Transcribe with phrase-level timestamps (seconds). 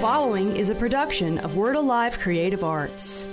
[0.00, 3.24] following is a production of Word Alive Creative Arts.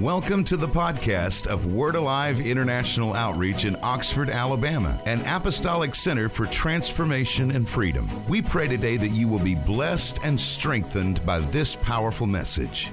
[0.00, 6.28] Welcome to the podcast of Word Alive International Outreach in Oxford, Alabama, an apostolic center
[6.28, 8.10] for transformation and freedom.
[8.26, 12.90] We pray today that you will be blessed and strengthened by this powerful message.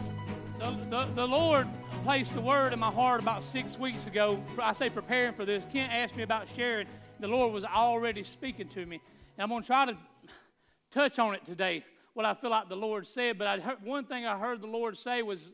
[0.60, 1.68] The, the, the Lord
[2.04, 4.40] placed a word in my heart about six weeks ago.
[4.62, 5.64] I say preparing for this.
[5.74, 6.86] Kent asked me about sharing.
[7.20, 9.02] The Lord was already speaking to me.
[9.38, 9.98] And I'm going to try to
[10.92, 11.84] touch on it today,
[12.14, 13.38] what I feel like the Lord said.
[13.38, 15.52] But heard, one thing I heard the Lord say was,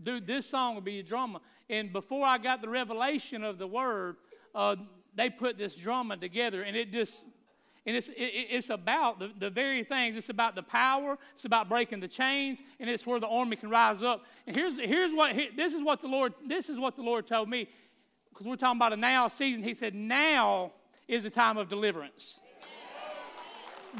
[0.00, 1.40] dude, this song will be a drama.
[1.68, 4.16] And before I got the revelation of the word,
[4.54, 4.76] uh,
[5.14, 7.24] they put this drama together, and it just
[7.86, 10.16] and it's, it, it's about the, the very things.
[10.16, 11.18] It's about the power.
[11.34, 14.24] It's about breaking the chains, and it's where the army can rise up.
[14.46, 17.48] And here's, here's what this is what the Lord this is what the Lord told
[17.48, 17.68] me,
[18.30, 19.62] because we're talking about a now season.
[19.62, 20.72] He said, "Now
[21.08, 22.40] is the time of deliverance."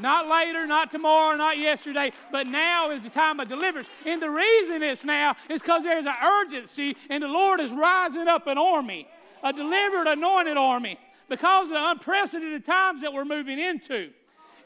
[0.01, 3.89] Not later, not tomorrow, not yesterday, but now is the time of deliverance.
[4.05, 8.29] And the reason it's now is because there's an urgency, and the Lord is rising
[8.29, 9.09] up an army,
[9.43, 14.11] a delivered, anointed army, because of the unprecedented times that we're moving into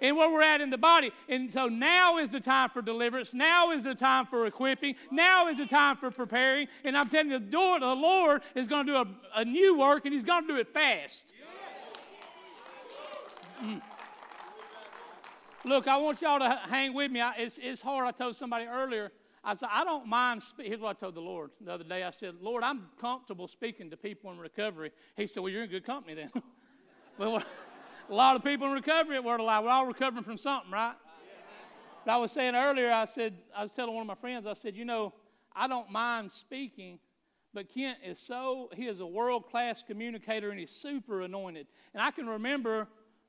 [0.00, 1.11] and where we're at in the body.
[1.28, 3.34] And so now is the time for deliverance.
[3.34, 4.95] Now is the time for equipping.
[5.11, 6.69] Now is the time for preparing.
[6.84, 10.14] And I'm telling you, the Lord is going to do a, a new work, and
[10.14, 11.33] He's going to do it fast.
[13.62, 13.83] Mm.
[15.69, 17.20] Look, I want y'all to hang with me.
[17.20, 18.06] I, it's, it's hard.
[18.06, 19.12] I told somebody earlier,
[19.44, 20.42] I said, I don't mind.
[20.58, 22.05] Here's what I told the Lord the other day.
[22.05, 24.92] I said, Lord, I'm comfortable speaking to people in recovery.
[25.14, 26.30] He said, Well, you're in good company then.
[27.19, 27.42] well,
[28.08, 30.94] a lot of people in recovery at Word Alive, we're all recovering from something, right?
[32.06, 34.55] But I was saying earlier, I said, I was telling one of my friends, I
[34.55, 35.12] said, You know,
[35.55, 36.98] I don't mind speaking,
[37.52, 41.66] but Kent is so, he is a world class communicator and he's super anointed.
[41.92, 42.89] And I can remember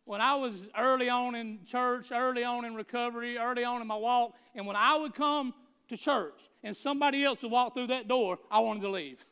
[0.09, 3.95] when I was early on in church, early on in recovery, early on in my
[3.95, 5.53] walk, and when I would come
[5.87, 9.23] to church and somebody else would walk through that door, I wanted to leave.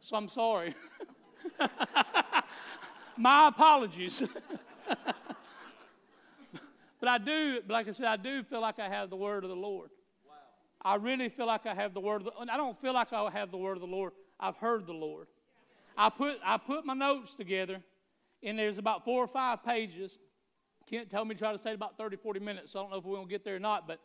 [0.00, 0.74] So I'm sorry.
[3.16, 4.24] my apologies.
[6.98, 9.50] but I do, like I said, I do feel like I have the word of
[9.50, 9.90] the Lord.
[10.26, 10.34] Wow.
[10.82, 13.30] I really feel like I have the word of the I don't feel like I
[13.30, 14.10] have the word of the Lord.
[14.40, 15.28] I've heard the Lord.
[15.96, 17.80] I put I put my notes together
[18.44, 20.18] and there's about four or five pages.
[20.88, 22.98] Kent told me to try to stay about 30, 40 minutes, so I don't know
[22.98, 24.00] if we're going to get there or not, but,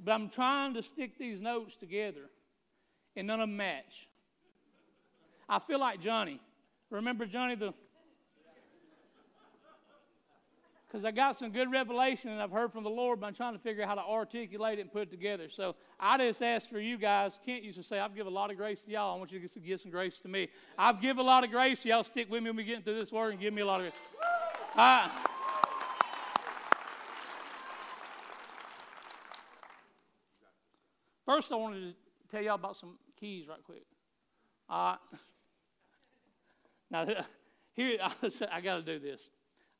[0.00, 2.28] but I'm trying to stick these notes together,
[3.16, 4.08] and none of them match.
[5.48, 6.40] I feel like Johnny.
[6.90, 7.72] Remember Johnny the
[10.88, 13.52] because I got some good revelation and I've heard from the Lord, but I'm trying
[13.52, 15.50] to figure out how to articulate it and put it together.
[15.50, 17.38] So I just ask for you guys.
[17.44, 19.14] Kent used to say, I've given a lot of grace to y'all.
[19.14, 20.48] I want you to give some grace to me.
[20.78, 21.84] I've given a lot of grace.
[21.84, 23.80] Y'all stick with me when we get through this word and give me a lot
[23.80, 24.00] of grace.
[24.76, 25.08] Uh,
[31.26, 31.94] first, I wanted to
[32.30, 33.84] tell y'all about some keys right quick.
[34.70, 34.96] Uh,
[36.90, 37.06] now,
[37.74, 37.98] here,
[38.50, 39.28] I got to do this.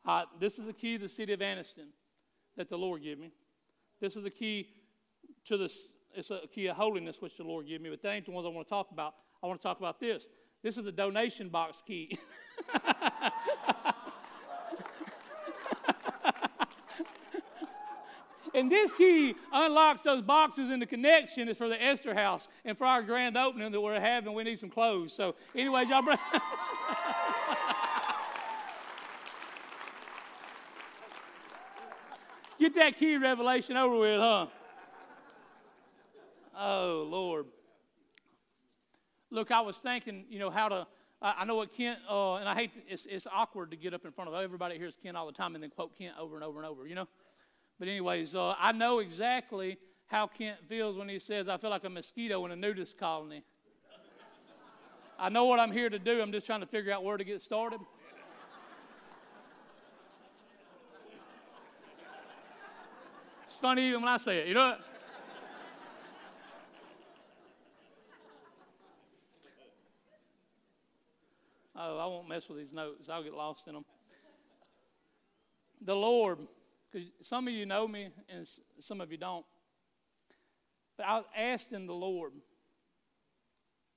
[0.09, 1.89] Uh, this is the key to the city of Anniston
[2.57, 3.31] that the Lord gave me.
[4.01, 4.69] This is the key
[5.45, 5.91] to this.
[6.15, 7.91] It's a key of holiness which the Lord gave me.
[7.91, 9.17] But that ain't the ones I want to talk about.
[9.43, 10.27] I want to talk about this.
[10.63, 12.19] This is a donation box key.
[18.55, 22.79] and this key unlocks those boxes in the connection is for the Esther house and
[22.79, 24.33] for our grand opening that we're having.
[24.33, 25.13] We need some clothes.
[25.13, 26.03] So, anyways, y'all
[32.69, 34.47] Get that key revelation over with, huh?
[36.55, 37.47] Oh, Lord.
[39.31, 40.87] Look, I was thinking, you know, how to.
[41.23, 44.05] I know what Kent, uh, and I hate, to, it's, it's awkward to get up
[44.05, 46.45] in front of everybody hears Kent all the time and then quote Kent over and
[46.45, 47.09] over and over, you know?
[47.79, 49.79] But, anyways, uh, I know exactly
[50.09, 53.45] how Kent feels when he says, I feel like a mosquito in a nudist colony.
[55.19, 56.21] I know what I'm here to do.
[56.21, 57.81] I'm just trying to figure out where to get started.
[63.59, 64.81] Funny even when I say it, you know what?
[71.81, 73.09] Oh, I won't mess with these notes.
[73.09, 73.85] I'll get lost in them.
[75.81, 76.39] The Lord,
[76.91, 78.49] because some of you know me and
[78.81, 79.47] some of you don't.
[80.97, 82.33] But I asked in the Lord,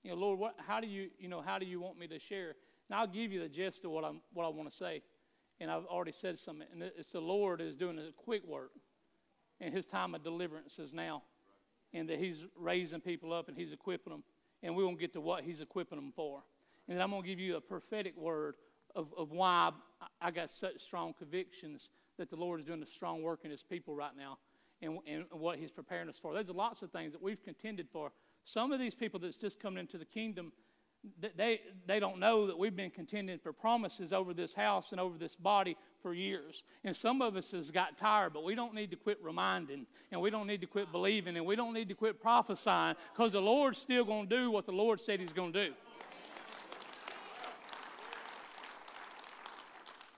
[0.04, 2.20] you know, Lord, what, how do you, you know, how do you want me to
[2.20, 2.56] share?
[2.90, 5.02] And I'll give you the gist of what I'm, what I want to say.
[5.60, 6.68] And I've already said something.
[6.72, 8.72] And it's the Lord is doing a quick work
[9.62, 11.24] and his time of deliverance is now.
[11.94, 14.24] And that he's raising people up and he's equipping them.
[14.64, 16.44] And we won't get to what he's equipping them for.
[16.88, 18.56] And then I'm going to give you a prophetic word
[18.96, 19.72] of, of why
[20.20, 23.64] I got such strong convictions that the Lord is doing a strong work in His
[23.64, 24.38] people right now
[24.82, 26.34] and, and what He's preparing us for.
[26.34, 28.12] There's lots of things that we've contended for.
[28.44, 30.52] Some of these people that's just coming into the kingdom,
[31.38, 35.18] they, they don't know that we've been contending for promises over this house and over
[35.18, 36.64] this body for years.
[36.84, 40.22] And some of us has got tired, but we don't need to quit reminding, and
[40.22, 43.42] we don't need to quit believing, and we don't need to quit prophesying because the
[43.42, 45.74] Lord's still going to do what the Lord said He's going to do.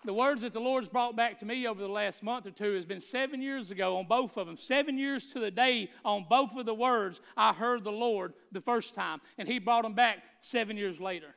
[0.06, 2.74] the words that the Lord's brought back to me over the last month or two
[2.74, 4.58] has been seven years ago on both of them.
[4.58, 8.62] Seven years to the day on both of the words I heard the Lord the
[8.62, 11.36] first time, and He brought them back seven years later.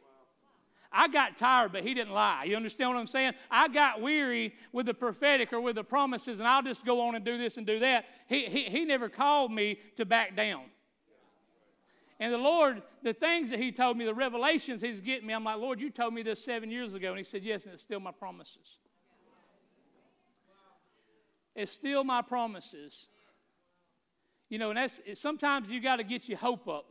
[0.96, 2.44] I got tired, but he didn't lie.
[2.44, 3.34] You understand what I'm saying?
[3.50, 7.14] I got weary with the prophetic or with the promises, and I'll just go on
[7.14, 8.06] and do this and do that.
[8.26, 10.62] He, he, he never called me to back down.
[12.18, 15.44] And the Lord, the things that He told me, the revelations He's getting me, I'm
[15.44, 17.10] like, Lord, you told me this seven years ago.
[17.10, 18.78] And He said, Yes, and it's still my promises.
[21.54, 23.08] It's still my promises.
[24.48, 26.86] You know, and that's sometimes you got to get your hope up.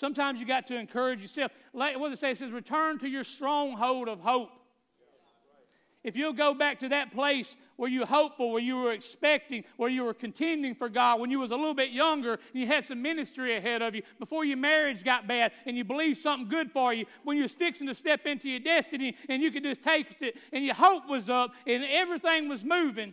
[0.00, 1.52] Sometimes you got to encourage yourself.
[1.72, 2.30] What does it say?
[2.30, 4.48] It says, return to your stronghold of hope.
[6.02, 9.90] If you'll go back to that place where you hopeful, where you were expecting, where
[9.90, 12.86] you were contending for God, when you was a little bit younger and you had
[12.86, 16.72] some ministry ahead of you, before your marriage got bad and you believed something good
[16.72, 19.82] for you, when you was fixing to step into your destiny and you could just
[19.82, 23.12] taste it and your hope was up and everything was moving.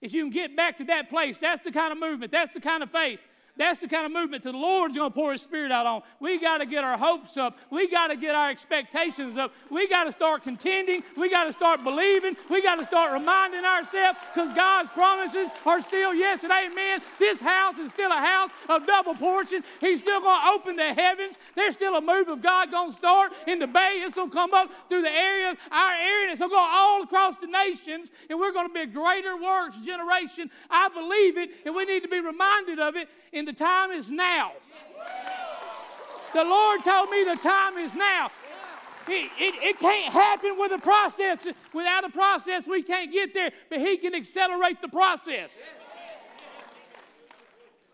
[0.00, 2.60] If you can get back to that place, that's the kind of movement, that's the
[2.60, 3.18] kind of faith
[3.58, 6.02] that's the kind of movement that the Lord's going to pour His Spirit out on.
[6.20, 7.58] We got to get our hopes up.
[7.70, 9.52] We got to get our expectations up.
[9.68, 11.02] We got to start contending.
[11.16, 12.36] We got to start believing.
[12.48, 17.00] We got to start reminding ourselves because God's promises are still yes and amen.
[17.18, 19.64] This house is still a house of double portion.
[19.80, 21.36] He's still going to open the heavens.
[21.56, 24.02] There's still a move of God going to start in the bay.
[24.04, 26.54] It's going to come up through the area, of our area, and it's going to
[26.54, 30.50] go all across the nations, and we're going to be a greater works generation.
[30.70, 34.10] I believe it, and we need to be reminded of it in the time is
[34.10, 34.52] now.
[36.34, 38.30] The Lord told me the time is now.
[39.08, 41.46] It, it, it, can't happen with a process.
[41.72, 45.50] Without a process, we can't get there, but He can accelerate the process.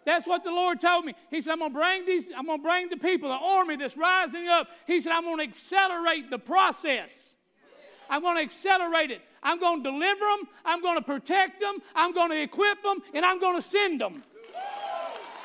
[0.05, 1.15] That's what the Lord told me.
[1.31, 4.49] He said, I'm gonna bring these, I'm gonna bring the people, the army that's rising
[4.49, 4.69] up.
[4.87, 7.31] He said, I'm gonna accelerate the process.
[8.11, 9.23] I'm gonna accelerate it.
[9.43, 13.63] I'm gonna deliver them, I'm gonna protect them, I'm gonna equip them, and I'm gonna
[13.63, 14.23] send them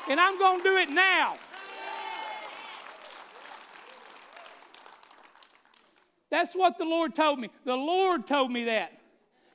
[0.08, 1.36] and I'm going to do it now.
[6.30, 7.50] That's what the Lord told me.
[7.64, 8.92] The Lord told me that.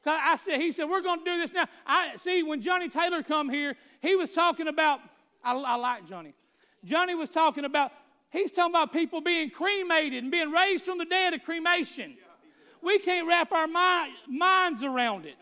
[0.06, 1.66] I said, He said, we're going to do this now.
[1.88, 5.00] I see when Johnny Taylor come here, he was talking about,
[5.44, 6.34] I, I like Johnny.
[6.84, 7.92] Johnny was talking about,
[8.30, 12.18] he's talking about people being cremated and being raised from the dead of cremation.
[12.84, 15.38] We can't wrap our mi- minds around it.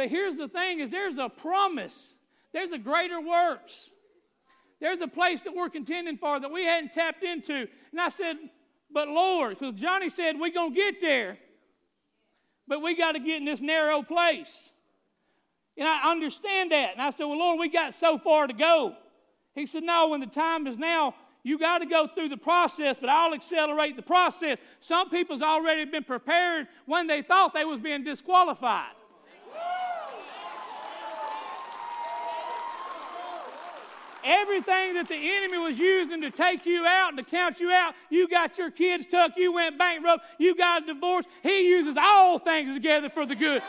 [0.00, 2.14] But here's the thing is there's a promise.
[2.54, 3.90] There's a greater works.
[4.80, 7.68] There's a place that we're contending for that we hadn't tapped into.
[7.92, 8.38] And I said,
[8.90, 11.36] but Lord, because Johnny said we're going to get there,
[12.66, 14.70] but we got to get in this narrow place.
[15.76, 16.92] And I understand that.
[16.92, 18.96] And I said, well, Lord, we got so far to go.
[19.54, 22.96] He said, no, when the time is now, you got to go through the process,
[22.98, 24.56] but I'll accelerate the process.
[24.80, 28.94] Some people's already been prepared when they thought they was being disqualified.
[34.22, 37.94] Everything that the enemy was using to take you out and to count you out,
[38.10, 41.24] you got your kids tucked, you went bankrupt, you got a divorce.
[41.42, 43.62] He uses all things together for the good.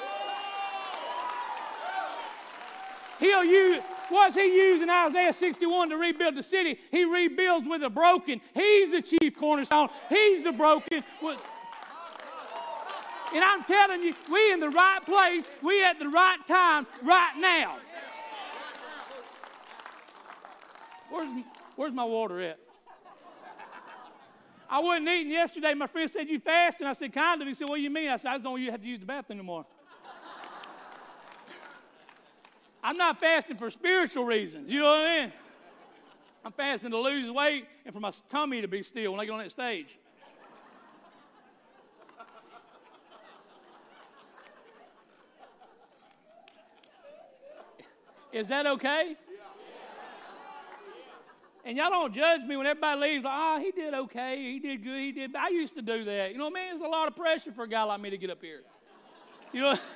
[3.19, 6.79] He'll use, what's he using Isaiah 61 to rebuild the city?
[6.89, 8.41] He rebuilds with the broken.
[8.53, 9.89] He's the chief cornerstone.
[10.09, 11.03] He's the broken.
[13.33, 17.33] And I'm telling you, we in the right place, we at the right time, right
[17.39, 17.77] now.
[21.11, 21.43] Where's,
[21.75, 22.59] where's my water at?
[24.69, 25.73] I wasn't eating yesterday.
[25.73, 26.87] My friend said, You fasting?
[26.87, 27.47] I said, Kind of.
[27.47, 28.09] He said, What do you mean?
[28.09, 29.65] I said, I just don't have to use the bathroom anymore.
[32.83, 34.71] I'm not fasting for spiritual reasons.
[34.71, 35.33] You know what I mean?
[36.43, 39.31] I'm fasting to lose weight and for my tummy to be still when I get
[39.33, 39.97] on that stage.
[48.31, 49.17] Is that okay?
[51.63, 54.83] And y'all don't judge me when everybody leaves, like, oh, he did okay, he did
[54.83, 55.35] good, he did.
[55.35, 56.31] I used to do that.
[56.31, 56.75] You know what I mean?
[56.75, 58.61] It's a lot of pressure for a guy like me to get up here.
[59.53, 59.77] You know?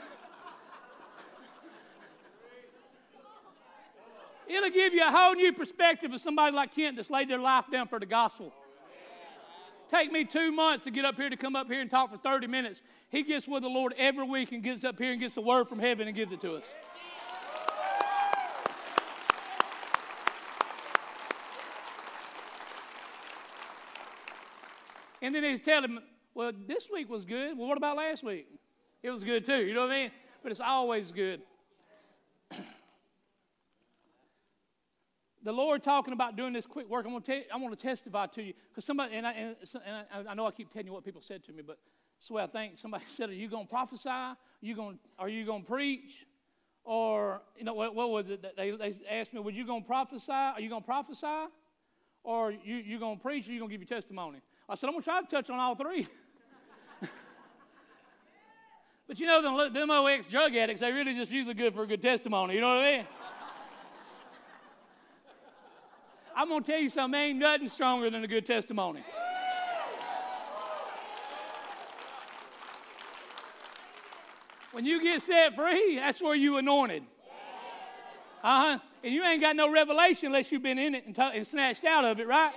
[4.47, 7.65] It'll give you a whole new perspective of somebody like Kent that's laid their life
[7.71, 8.53] down for the gospel.
[9.89, 12.17] take me two months to get up here to come up here and talk for
[12.17, 12.83] 30 minutes.
[13.09, 15.67] He gets with the Lord every week and gets up here and gets a word
[15.67, 16.75] from heaven and gives it to us.
[25.25, 25.99] And then they tell him,
[26.35, 27.57] well, this week was good.
[27.57, 28.47] Well, what about last week?
[29.01, 29.65] It was good too.
[29.65, 30.11] You know what I mean?
[30.43, 31.41] But it's always good.
[35.43, 37.05] the Lord talking about doing this quick work.
[37.05, 39.55] I'm going to, you, I want to testify to you because somebody, and I, and,
[39.83, 41.79] and I, know I keep telling you what people said to me, but
[42.29, 42.77] way I think.
[42.77, 44.09] Somebody said, "Are you going to prophesy?
[44.09, 44.99] Are you going?
[45.17, 46.27] Are you going to preach?"
[46.83, 48.45] Or you know what, what was it?
[48.55, 50.31] They, they asked me, "Was you going to prophesy?
[50.31, 51.47] Are you going to prophesy?
[52.23, 53.47] Or you you going to preach?
[53.47, 55.49] Or you going to give your testimony?" I said, "I'm going to try to touch
[55.49, 56.07] on all three.
[59.07, 61.87] but you know, them, them OX drug addicts, they really just usually good for a
[61.87, 62.55] good testimony.
[62.55, 63.05] You know what I mean?
[66.35, 69.03] I'm going to tell you something, ain't nothing stronger than a good testimony.
[74.75, 77.03] When you get set free, that's where you anointed.
[78.43, 78.79] Uh huh.
[79.05, 81.85] And you ain't got no revelation unless you've been in it and, t- and snatched
[81.85, 82.51] out of it, right?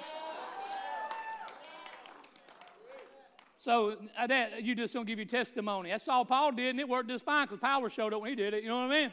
[3.68, 5.90] So uh, that you just don't give your testimony.
[5.90, 8.34] That's all Paul did, and it worked just fine because power showed up when he
[8.34, 8.62] did it.
[8.62, 9.10] You know what I mean?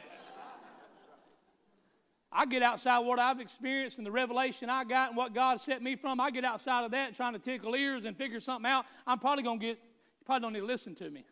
[2.32, 5.82] I get outside what I've experienced and the revelation I got and what God set
[5.82, 6.20] me from.
[6.20, 8.86] I get outside of that trying to tickle ears and figure something out.
[9.06, 11.26] I'm probably going to get, you probably don't need to listen to me.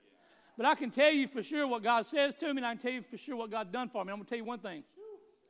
[0.58, 2.82] But I can tell you for sure what God says to me, and I can
[2.82, 4.12] tell you for sure what God's done for me.
[4.12, 4.84] I'm going to tell you one thing.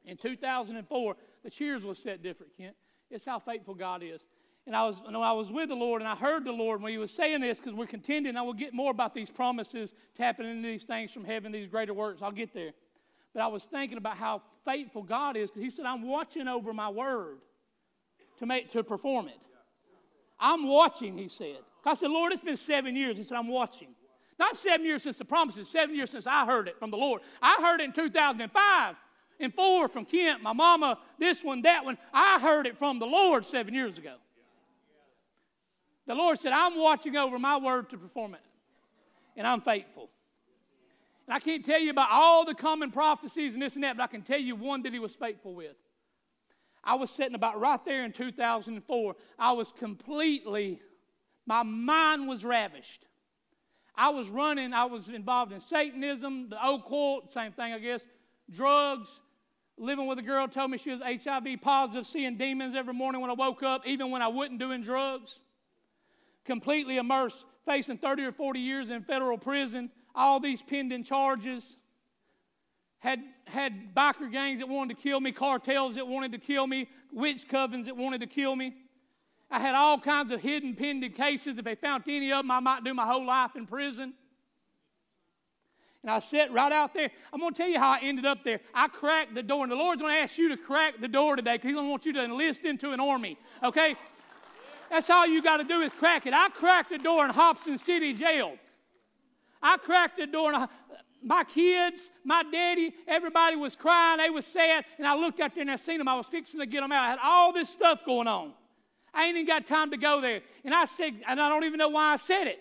[0.05, 2.77] In 2004, the cheers was set different, Kent.
[3.11, 4.25] It's how faithful God is.
[4.67, 6.93] And I was, know, I was with the Lord, and I heard the Lord when
[6.93, 8.37] He was saying this because we're contending.
[8.37, 11.93] I will get more about these promises, tapping into these things from heaven, these greater
[11.93, 12.23] works.
[12.23, 12.73] I'll get there.
[13.35, 16.73] But I was thinking about how faithful God is because He said, I'm watching over
[16.73, 17.39] my word
[18.39, 19.39] to, make, to perform it.
[20.41, 21.59] I'm watching, He said.
[21.85, 23.19] I said, Lord, it's been seven years.
[23.19, 23.89] He said, I'm watching.
[24.39, 27.21] Not seven years since the promises, seven years since I heard it from the Lord.
[27.43, 28.97] I heard it in 2005
[29.41, 31.99] and four from Kent, my mama, this one, that one.
[32.13, 34.15] I heard it from the Lord seven years ago.
[36.07, 38.41] The Lord said, I'm watching over my word to perform it,
[39.37, 40.11] and I'm faithful.
[41.27, 44.03] And I can't tell you about all the common prophecies and this and that, but
[44.03, 45.77] I can tell you one that he was faithful with.
[46.83, 49.17] I was sitting about right there in 2004.
[49.39, 50.81] I was completely,
[51.47, 53.07] my mind was ravished.
[53.97, 58.03] I was running, I was involved in Satanism, the occult, same thing, I guess,
[58.51, 59.21] drugs.
[59.77, 63.31] Living with a girl told me she was HIV positive, seeing demons every morning when
[63.31, 65.41] I woke up, even when I wasn't doing drugs.
[66.45, 71.77] Completely immersed, facing 30 or 40 years in federal prison all these pending charges.
[72.99, 76.89] Had, had biker gangs that wanted to kill me, cartels that wanted to kill me,
[77.13, 78.75] witch covens that wanted to kill me.
[79.51, 81.59] I had all kinds of hidden pending cases.
[81.59, 84.15] If they found any of them, I might do my whole life in prison.
[86.03, 87.11] And I sat right out there.
[87.33, 88.61] I'm going to tell you how I ended up there.
[88.75, 91.37] I cracked the door, and the Lord's going to ask you to crack the door
[91.37, 93.97] today because He's going to want you to enlist into an army, okay?
[94.91, 96.35] That's all you got to do is crack it.
[96.35, 98.57] I cracked the door in Hobson City Jail.
[99.63, 100.69] I cracked the door and I,
[101.23, 104.19] my kids, my daddy, everybody was crying.
[104.19, 104.85] They was sad.
[104.99, 106.07] And I looked out there and I seen them.
[106.07, 107.03] I was fixing to get them out.
[107.03, 108.53] I had all this stuff going on.
[109.15, 110.43] I ain't even got time to go there.
[110.65, 112.61] And I said, and I don't even know why I said it.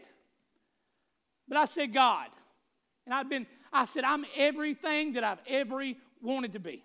[1.47, 2.27] But I said, God.
[3.05, 5.83] And I've been, I said, I'm everything that I've ever
[6.21, 6.83] wanted to be.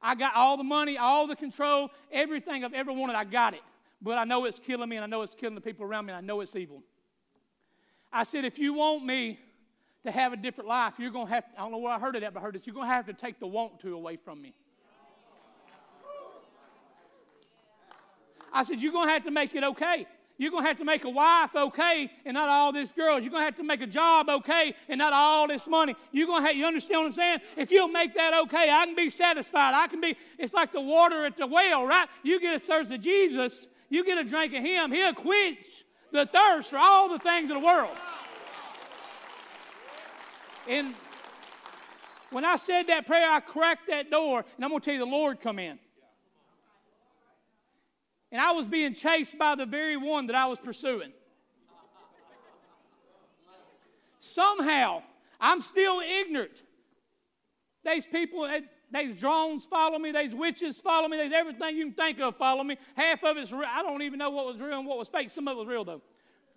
[0.00, 3.60] I got all the money, all the control, everything I've ever wanted, I got it.
[4.04, 6.12] But I know it's killing me and I know it's killing the people around me
[6.12, 6.82] and I know it's evil.
[8.12, 9.40] I said, if you want me
[10.04, 12.14] to have a different life, you're going to have, I don't know where I heard
[12.14, 13.94] it at, but I heard this, you're going to have to take the want to
[13.94, 14.54] away from me.
[18.52, 20.06] I said, you're going to have to make it okay.
[20.36, 23.22] You're going to have to make a wife okay and not all this girls.
[23.22, 25.96] You're going to have to make a job okay and not all this money.
[26.12, 27.38] You're going to have, you understand what I'm saying?
[27.56, 29.74] If you'll make that okay, I can be satisfied.
[29.74, 32.06] I can be, it's like the water at the well, right?
[32.22, 36.26] You get a thirst of Jesus, you get a drink of Him, He'll quench the
[36.26, 37.96] thirst for all the things of the world.
[40.68, 40.94] And
[42.30, 45.00] when I said that prayer, I cracked that door, and I'm going to tell you,
[45.00, 45.78] the Lord come in.
[48.32, 51.12] And I was being chased by the very one that I was pursuing.
[54.18, 55.02] Somehow,
[55.40, 56.50] I'm still ignorant.
[57.84, 58.48] These people,
[58.94, 62.62] these drones follow me, these witches follow me, there's everything you can think of follow
[62.62, 62.76] me.
[62.94, 63.68] Half of it's real.
[63.68, 65.30] I don't even know what was real and what was fake.
[65.30, 66.02] Some of it was real, though.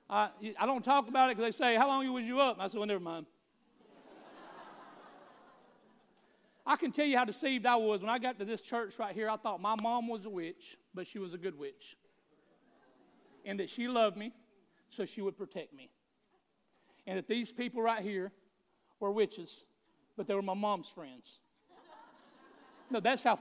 [0.09, 0.29] I
[0.65, 2.57] don't talk about it because they say, How long was you up?
[2.59, 3.25] I said, Well, never mind.
[6.65, 9.15] I can tell you how deceived I was when I got to this church right
[9.15, 9.29] here.
[9.29, 11.97] I thought my mom was a witch, but she was a good witch.
[13.45, 14.33] and that she loved me
[14.89, 15.89] so she would protect me.
[17.05, 18.33] And that these people right here
[18.99, 19.63] were witches,
[20.17, 21.39] but they were my mom's friends.
[22.89, 23.39] No, that's how.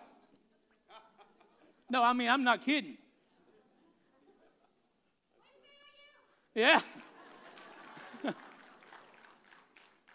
[1.88, 2.96] No, I mean, I'm not kidding.
[6.54, 6.80] Yeah.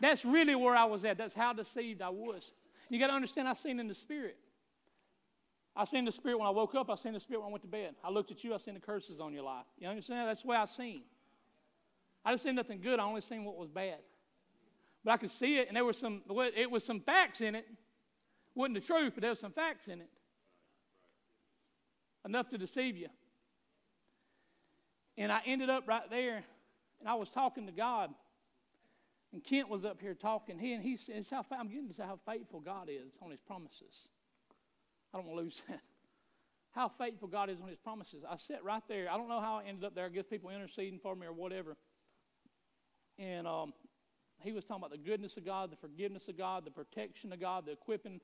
[0.02, 1.18] That's really where I was at.
[1.18, 2.52] That's how deceived I was.
[2.90, 4.38] You got to understand, I seen in the spirit.
[5.76, 6.90] I seen the spirit when I woke up.
[6.90, 7.96] I seen the spirit when I went to bed.
[8.04, 8.54] I looked at you.
[8.54, 9.66] I seen the curses on your life.
[9.78, 10.28] You understand?
[10.28, 11.04] That's the way I seen.
[12.26, 13.00] I didn't see nothing good.
[13.00, 14.00] I only seen what was bad.
[15.04, 16.22] But I could see it, and there was some.
[16.56, 17.66] It was some facts in it.
[18.56, 20.10] Wasn't the truth, but there was some facts in it.
[22.26, 23.08] Enough to deceive you.
[25.18, 26.44] And I ended up right there,
[27.00, 28.12] and I was talking to God.
[29.34, 30.60] And Kent was up here talking.
[30.60, 34.08] He and he says, how, I'm getting to how faithful God is on his promises.
[35.14, 35.80] I don't want to lose that.
[36.72, 38.24] How faithful God is on his promises.
[38.30, 39.10] I sat right there.
[39.12, 40.06] I don't know how I ended up there.
[40.06, 41.76] I guess people interceding for me or whatever.
[43.20, 43.74] And um,
[44.40, 47.40] he was talking about the goodness of God, the forgiveness of God, the protection of
[47.40, 48.22] God, the equipping,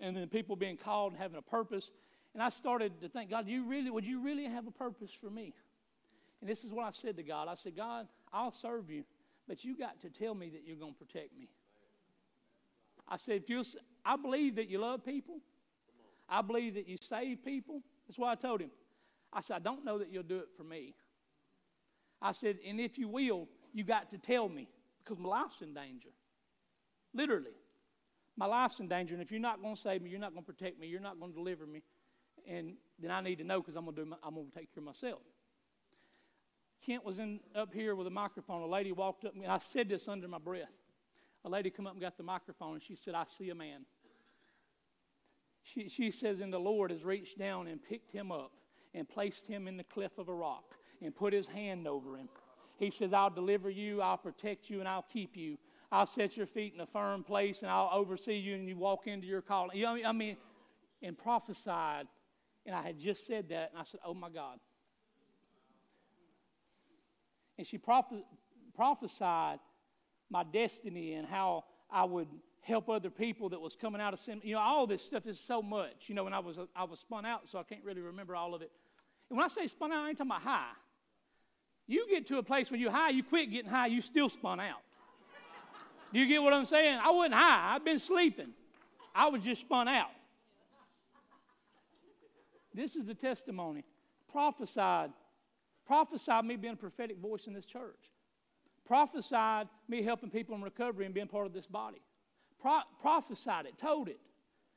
[0.00, 1.90] and then people being called and having a purpose.
[2.34, 5.30] And I started to think, God, you really would you really have a purpose for
[5.30, 5.54] me?
[6.40, 7.48] And this is what I said to God.
[7.48, 9.04] I said, God, I'll serve you
[9.48, 11.48] but you got to tell me that you're going to protect me.
[13.08, 13.64] I said, if you,
[14.04, 15.40] I believe that you love people.
[16.28, 17.80] I believe that you save people.
[18.06, 18.70] That's why I told him.
[19.32, 20.94] I said, I don't know that you'll do it for me.
[22.20, 24.68] I said, and if you will, you got to tell me
[25.02, 26.10] because my life's in danger.
[27.14, 27.56] Literally.
[28.38, 30.44] My life's in danger, and if you're not going to save me, you're not going
[30.44, 31.82] to protect me, you're not going to deliver me,
[32.46, 34.14] and then I need to know because I'm going to do.
[34.22, 35.18] I'm going to take care of myself.
[36.86, 38.62] Kent was in up here with a microphone.
[38.62, 40.68] A lady walked up, and I said this under my breath.
[41.44, 43.84] A lady come up and got the microphone, and she said, "I see a man."
[45.64, 48.52] She, she says, "And the Lord has reached down and picked him up
[48.94, 52.28] and placed him in the cliff of a rock and put His hand over him."
[52.76, 55.58] He says, "I'll deliver you, I'll protect you, and I'll keep you.
[55.90, 59.06] I'll set your feet in a firm place, and I'll oversee you, and you walk
[59.06, 60.36] into your calling." You know, I mean,
[61.02, 62.06] and prophesied,
[62.66, 64.58] and I had just said that, and I said, "Oh my God."
[67.58, 68.24] and she prophes-
[68.74, 69.58] prophesied
[70.30, 72.28] my destiny and how I would
[72.60, 74.40] help other people that was coming out of sin.
[74.44, 76.08] You know, all this stuff is so much.
[76.08, 78.54] You know, when I was I was spun out, so I can't really remember all
[78.54, 78.70] of it.
[79.28, 80.72] And when I say spun out, I ain't talking about high.
[81.86, 84.60] You get to a place where you're high, you quit getting high, you still spun
[84.60, 84.82] out.
[86.12, 86.98] Do you get what I'm saying?
[87.02, 87.74] I wasn't high.
[87.74, 88.50] I've been sleeping.
[89.14, 90.10] I was just spun out.
[92.74, 93.84] This is the testimony.
[94.30, 95.10] Prophesied
[95.88, 98.10] Prophesied me being a prophetic voice in this church.
[98.86, 102.02] Prophesied me helping people in recovery and being part of this body.
[102.60, 104.20] Pro- prophesied it, told it,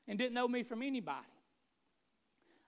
[0.07, 1.27] and didn't know me from anybody.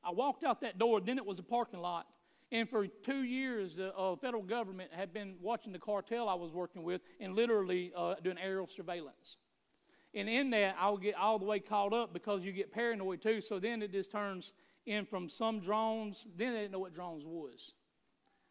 [0.04, 2.06] I walked out that door, then it was a parking lot.
[2.54, 6.52] And for two years, the uh, federal government had been watching the cartel I was
[6.52, 9.38] working with and literally uh, doing aerial surveillance.
[10.14, 13.24] And in that, I would get all the way caught up because you get paranoid
[13.24, 13.42] too.
[13.42, 14.52] So then it just turns
[14.86, 16.28] in from some drones.
[16.38, 17.72] Then they didn't know what drones was.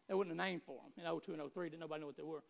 [0.09, 1.69] There wasn't a name for them in 02 and 03.
[1.69, 2.43] Didn't nobody know what they were.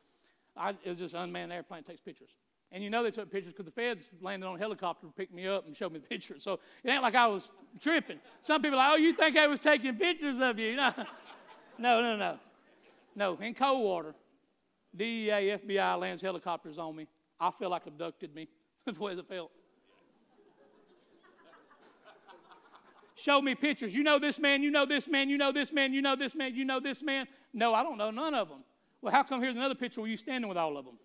[0.57, 2.31] I, it was just an unmanned airplane takes pictures.
[2.73, 5.47] And you know they took pictures because the feds landed on a helicopter picked me
[5.47, 6.43] up and showed me the pictures.
[6.43, 8.17] So it ain't like I was tripping.
[8.41, 10.75] Some people are like, oh, you think I was taking pictures of you?
[10.83, 10.91] No,
[11.77, 12.39] no, no, no.
[13.15, 14.15] No, in Coldwater,
[14.95, 17.07] DEA, FBI lands helicopters on me.
[17.39, 18.47] I feel like abducted me.
[18.85, 19.51] That's the way it felt.
[23.15, 23.95] Show me pictures.
[23.95, 26.35] You know this man, you know this man, you know this man, you know this
[26.35, 27.27] man, you know this man.
[27.53, 28.63] No, I don't know none of them.
[29.01, 30.97] Well, how come here's another picture where you standing with all of them?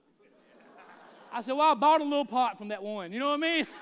[1.32, 3.12] I said, Well, I bought a little pot from that one.
[3.12, 3.66] You know what I mean?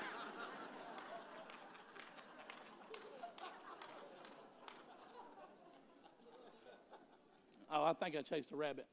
[7.77, 8.85] oh, I think I chased a rabbit.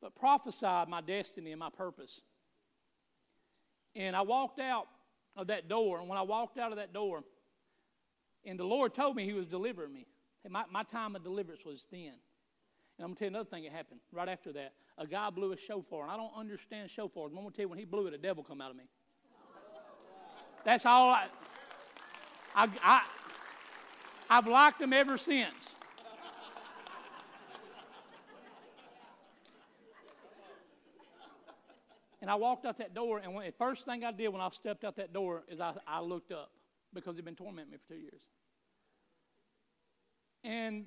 [0.00, 2.20] But prophesied my destiny and my purpose.
[3.94, 4.86] And I walked out
[5.36, 7.24] of that door, and when I walked out of that door,
[8.44, 10.06] and the Lord told me He was delivering me.
[10.48, 12.12] My, my time of deliverance was then.
[12.98, 14.74] And I'm going to tell you another thing that happened right after that.
[14.96, 17.30] A guy blew a shofar, and I don't understand shofars.
[17.30, 18.84] I'm going to tell you, when he blew it, a devil come out of me.
[20.64, 21.26] That's all I,
[22.56, 23.02] I, I,
[24.30, 25.76] I've liked them ever since.
[32.22, 34.48] And I walked out that door, and when, the first thing I did when I
[34.50, 36.50] stepped out that door is I, I looked up
[36.92, 38.22] because he'd been tormenting me for two years.
[40.42, 40.86] And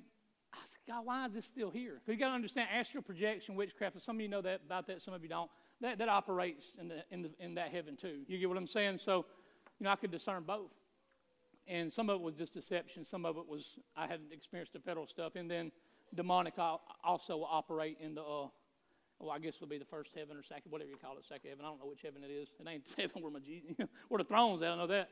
[0.51, 1.93] I said, God, why is this still here?
[1.93, 4.03] Because you got to understand astral projection, witchcraft.
[4.03, 5.49] Some of you know that about that, some of you don't.
[5.81, 8.17] That, that operates in, the, in, the, in that heaven too.
[8.27, 8.97] You get what I'm saying?
[8.97, 9.25] So,
[9.79, 10.71] you know, I could discern both.
[11.69, 13.05] And some of it was just deception.
[13.05, 15.71] Some of it was I hadn't experienced the federal stuff, and then
[16.15, 16.55] demonic
[17.03, 18.21] also operate in the.
[18.21, 18.47] Uh,
[19.19, 21.25] well, I guess it would be the first heaven or second, whatever you call it,
[21.27, 21.65] second heaven.
[21.65, 22.47] I don't know which heaven it is.
[22.59, 23.39] It ain't heaven where my
[24.07, 24.71] where the throne's at.
[24.71, 25.09] I know that.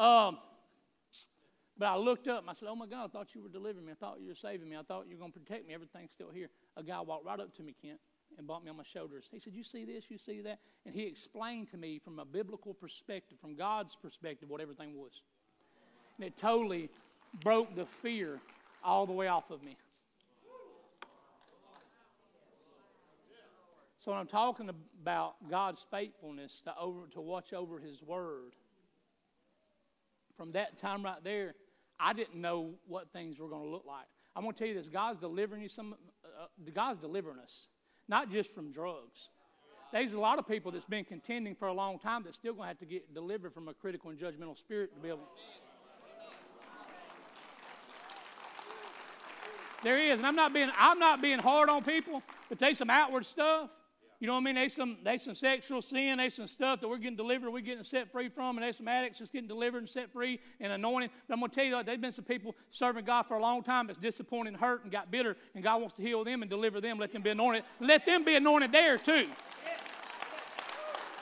[0.00, 0.38] Um,
[1.78, 3.84] but I looked up and I said, "Oh my God, I thought you were delivering
[3.84, 3.92] me.
[3.92, 4.76] I thought you were saving me.
[4.76, 5.74] I thought you were going to protect me.
[5.74, 7.98] Everything's still here." A guy walked right up to me, Kent,
[8.38, 9.24] and bumped me on my shoulders.
[9.30, 10.04] He said, "You see this?
[10.08, 14.48] You see that?" And he explained to me from a biblical perspective, from God's perspective,
[14.48, 15.22] what everything was.
[16.18, 16.90] And it totally
[17.42, 18.40] broke the fear
[18.82, 19.76] all the way off of me.
[23.98, 24.70] So when I'm talking
[25.02, 28.52] about God's faithfulness to over to watch over His word,
[30.36, 31.54] from that time right there,
[31.98, 34.06] I didn't know what things were going to look like.
[34.36, 35.96] I'm going to tell you this: God's delivering you some.
[36.24, 37.66] Uh, God's delivering us,
[38.08, 39.30] not just from drugs.
[39.92, 42.64] There's a lot of people that's been contending for a long time that's still going
[42.64, 45.26] to have to get delivered from a critical and judgmental spirit to be able.
[49.82, 52.90] There is, and I'm not being I'm not being hard on people, but there's some
[52.90, 53.70] outward stuff.
[54.18, 54.54] You know what I mean?
[54.54, 57.84] There's some there's some sexual sin, there's some stuff that we're getting delivered, we're getting
[57.84, 61.10] set free from, and there's some addicts just getting delivered and set free and anointed.
[61.28, 63.86] But I'm gonna tell you, there's been some people serving God for a long time
[63.86, 66.80] that's disappointed and hurt and got bitter, and God wants to heal them and deliver
[66.80, 67.64] them, let them be anointed.
[67.78, 69.26] Let them be anointed there too.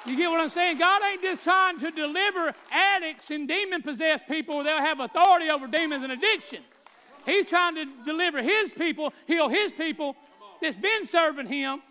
[0.06, 0.78] You get what I'm saying?
[0.78, 5.66] God ain't just trying to deliver addicts and demon possessed people they'll have authority over
[5.66, 6.62] demons and addiction.
[7.24, 10.16] He's trying to deliver his people, heal his people
[10.60, 11.82] that's been serving him,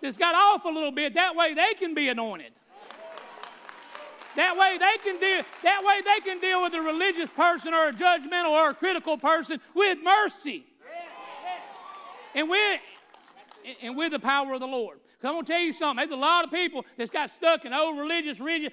[0.00, 1.14] that's got off a little bit.
[1.14, 2.52] That way they can be anointed.
[4.34, 7.88] That way they can deal, that way they can deal with a religious person or
[7.88, 10.64] a judgmental or a critical person with mercy.
[12.34, 12.80] And with,
[13.82, 14.98] and with the power of the Lord.
[15.22, 16.08] I'm going to tell you something.
[16.08, 18.72] There's a lot of people that's got stuck in old religious, rigid,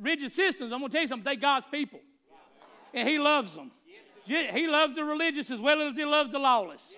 [0.00, 0.72] rigid systems.
[0.72, 1.24] I'm going to tell you something.
[1.24, 2.00] They God's people.
[2.92, 3.70] And He loves them.
[4.26, 6.94] He loves the religious as well as he loves the lawless.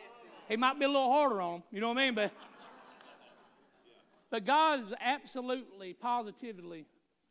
[0.48, 2.14] He might be a little harder on them, you know what I mean?
[2.14, 2.32] But,
[4.30, 6.86] but God is absolutely, positively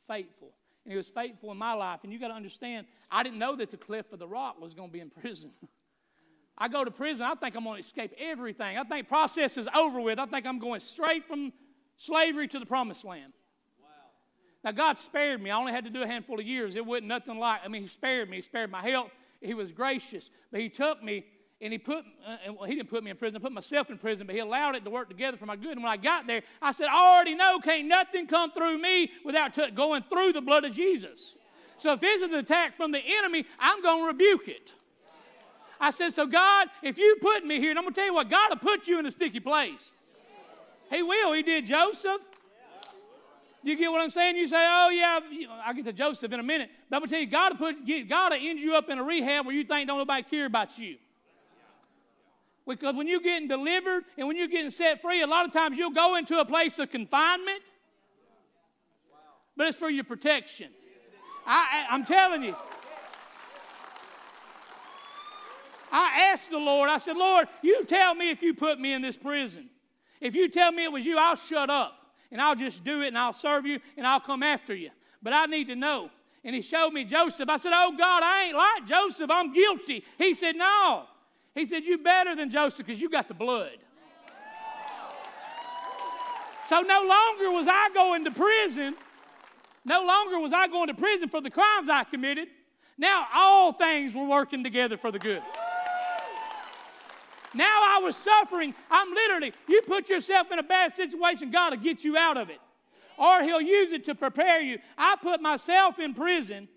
[0.08, 0.52] faithful.
[0.86, 2.02] And he was faithful in my life.
[2.04, 4.76] And you got to understand, I didn't know that the cliff of the rock was
[4.76, 5.50] going to be in prison.
[6.60, 8.78] I go to prison, I think I'm going to escape everything.
[8.78, 10.20] I think process is over with.
[10.20, 11.54] I think I'm going straight from
[11.98, 13.34] slavery to the promised land.
[14.64, 15.50] Now, God spared me.
[15.52, 16.76] I only had to do a handful of years.
[16.76, 18.38] It wasn't nothing like, I mean, He spared me.
[18.38, 20.30] He spared my health he was gracious.
[20.52, 21.26] But he took me
[21.60, 23.97] and he put, uh, well, he didn't put me in prison, I put myself in
[23.97, 25.71] prison, but he allowed it to work together for my good.
[25.71, 29.12] And when I got there, I said, I already know, can't nothing come through me
[29.26, 31.36] without t- going through the blood of Jesus.
[31.80, 34.71] So if this is an attack from the enemy, I'm going to rebuke it.
[35.80, 38.13] I said, So God, if you put me here, and I'm going to tell you
[38.13, 39.93] what, God will put you in a sticky place.
[40.89, 41.34] He will.
[41.34, 42.21] He did Joseph.
[43.63, 44.38] You get what I'm saying?
[44.38, 45.20] You say, oh, yeah,
[45.65, 46.70] I'll get to Joseph in a minute.
[46.89, 48.98] But I'm going to tell you, God will, put, God will end you up in
[48.98, 50.98] a rehab where you think don't nobody care about you.
[52.67, 55.78] Because when you're getting delivered and when you're getting set free, a lot of times
[55.78, 57.62] you'll go into a place of confinement,
[59.56, 60.70] but it's for your protection.
[61.46, 62.56] I, I'm telling you.
[65.89, 69.02] I asked the Lord, I said, Lord, you tell me if you put me in
[69.02, 69.70] this prison.
[70.20, 71.97] If you tell me it was you, I'll shut up
[72.32, 74.90] and I'll just do it and I'll serve you and I'll come after you.
[75.22, 76.10] But I need to know.
[76.44, 77.50] And he showed me Joseph.
[77.50, 79.30] I said, Oh God, I ain't like Joseph.
[79.30, 80.04] I'm guilty.
[80.18, 81.06] He said, No.
[81.56, 83.78] He said, You better than Joseph because you got the blood.
[86.68, 88.96] So no longer was I going to prison.
[89.86, 92.50] No longer was I going to prison for the crimes I committed.
[92.98, 95.42] Now all things were working together for the good.
[97.54, 98.76] Now I was suffering.
[98.92, 102.50] I'm literally, you put yourself in a bad situation, God will get you out of
[102.50, 102.60] it.
[103.18, 104.80] Or He'll use it to prepare you.
[104.98, 106.68] I put myself in prison,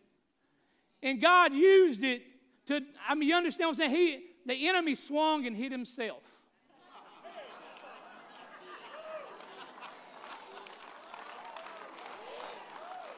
[1.02, 2.22] and God used it
[2.66, 3.96] to, I mean, you understand what I'm saying?
[3.96, 6.22] He, the enemy swung and hit himself.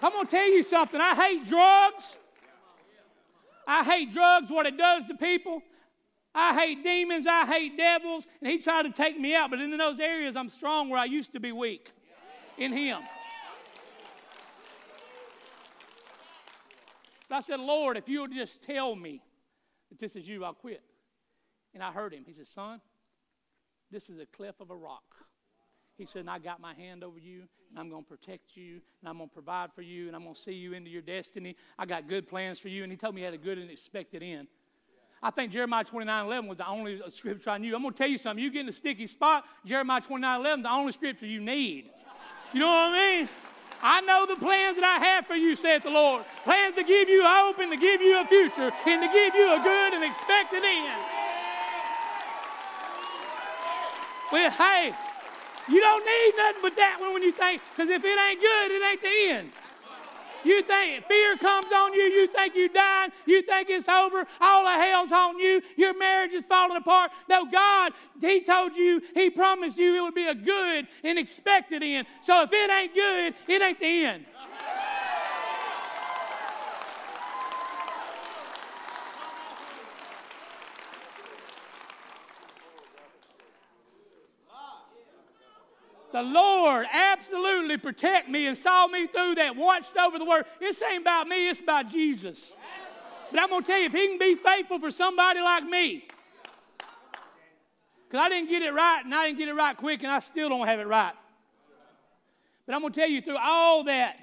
[0.02, 1.00] I'm going to tell you something.
[1.00, 2.16] I hate drugs.
[3.68, 5.62] I hate drugs, what it does to people.
[6.34, 9.76] I hate demons, I hate devils, and he tried to take me out, but in
[9.76, 11.92] those areas I'm strong where I used to be weak
[12.56, 13.00] in him.
[17.32, 19.22] I said, Lord, if you would just tell me
[19.88, 20.82] that this is you, I'll quit.
[21.74, 22.24] And I heard him.
[22.26, 22.80] He said, Son,
[23.90, 25.02] this is a cliff of a rock.
[25.96, 29.08] He said, I got my hand over you, and I'm going to protect you, and
[29.08, 31.56] I'm going to provide for you, and I'm going to see you into your destiny.
[31.78, 32.82] I got good plans for you.
[32.82, 34.48] And he told me he had a good and expected end.
[35.22, 37.76] I think Jeremiah 29 11 was the only scripture I knew.
[37.76, 38.42] I'm going to tell you something.
[38.42, 41.90] You get in a sticky spot, Jeremiah 29 11, the only scripture you need.
[42.52, 43.28] You know what I mean?
[43.84, 46.24] I know the plans that I have for you, saith the Lord.
[46.44, 49.54] Plans to give you hope and to give you a future and to give you
[49.54, 51.02] a good and expected end.
[54.30, 54.94] Well, hey,
[55.68, 58.70] you don't need nothing but that one when you think, because if it ain't good,
[58.70, 59.52] it ain't the end.
[60.44, 64.64] You think fear comes on you, you think you're died, you think it's over, all
[64.64, 67.10] the hell's on you, your marriage is falling apart.
[67.28, 71.82] No, God, He told you, He promised you it would be a good and expected
[71.82, 72.06] end.
[72.22, 74.24] So if it ain't good, it ain't the end.
[86.12, 90.44] The Lord absolutely protect me and saw me through that, watched over the word.
[90.60, 92.52] This ain't about me, it's about Jesus.
[93.30, 96.06] But I'm going to tell you, if He can be faithful for somebody like me,
[98.06, 100.18] because I didn't get it right and I didn't get it right quick and I
[100.18, 101.14] still don't have it right.
[102.66, 104.18] But I'm going to tell you through all that,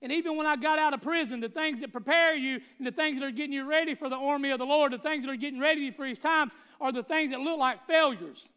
[0.00, 2.92] and even when I got out of prison, the things that prepare you and the
[2.92, 5.30] things that are getting you ready for the army of the Lord, the things that
[5.30, 8.48] are getting ready for His times, are the things that look like failures.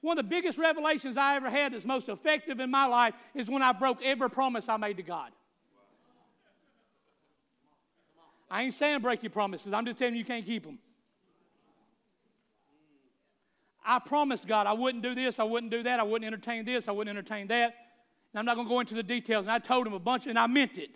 [0.00, 3.50] One of the biggest revelations I ever had that's most effective in my life is
[3.50, 5.30] when I broke every promise I made to God.
[8.50, 10.78] I ain't saying break your promises, I'm just telling you you can't keep them.
[13.84, 16.88] I promised God I wouldn't do this, I wouldn't do that, I wouldn't entertain this,
[16.88, 17.74] I wouldn't entertain that.
[18.32, 19.46] And I'm not going to go into the details.
[19.46, 20.90] And I told him a bunch, and I meant it.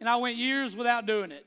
[0.00, 1.46] And I went years without doing it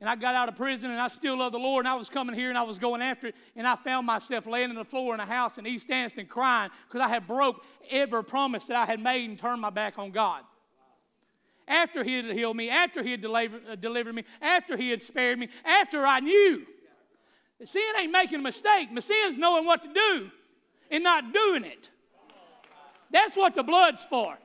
[0.00, 2.08] and I got out of prison and I still love the Lord and I was
[2.08, 4.84] coming here and I was going after it and I found myself laying on the
[4.84, 8.76] floor in a house in East Anniston crying because I had broke every promise that
[8.76, 10.42] I had made and turned my back on God.
[11.66, 15.38] After He had healed me, after He had delivered, uh, me, after He had spared
[15.38, 16.66] me, after I knew.
[17.64, 18.88] Sin ain't making a mistake.
[18.98, 20.30] Sin's knowing what to do
[20.90, 21.88] and not doing it.
[23.10, 24.36] That's what the blood's for.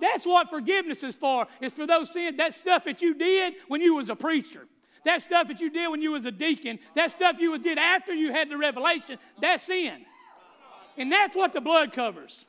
[0.00, 1.46] That's what forgiveness is for.
[1.60, 4.66] It's for those sins, that stuff that you did when you was a preacher.
[5.04, 8.14] That stuff that you did when you was a deacon, that stuff you did after
[8.14, 10.04] you had the revelation, that's sin.
[10.96, 12.46] And that's what the blood covers.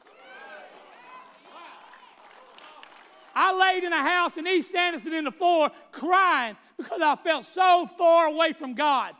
[3.36, 7.46] I laid in a house in East Anniston in the floor crying because I felt
[7.46, 9.13] so far away from God.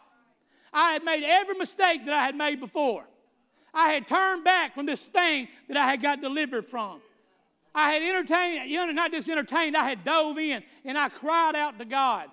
[0.72, 3.06] I had made every mistake that I had made before.
[3.74, 7.02] I had turned back from this thing that I had got delivered from.
[7.74, 11.56] I had entertained, you know, not just entertained, I had dove in and I cried
[11.56, 12.30] out to God.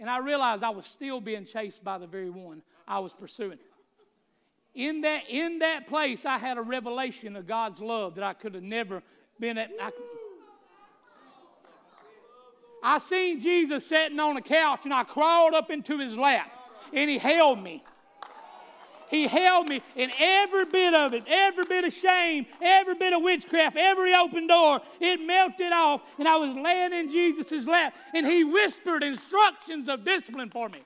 [0.00, 3.58] And I realized I was still being chased by the very one I was pursuing.
[4.74, 8.54] In that, in that place, I had a revelation of God's love that I could
[8.54, 9.02] have never
[9.38, 9.70] been at.
[9.80, 9.90] I,
[12.82, 16.50] I seen Jesus sitting on a couch and I crawled up into his lap
[16.94, 17.84] and he held me.
[19.10, 23.22] He held me, and every bit of it, every bit of shame, every bit of
[23.22, 28.24] witchcraft, every open door, it melted off, and I was laying in Jesus' lap, and
[28.24, 30.82] He whispered instructions of discipline for me.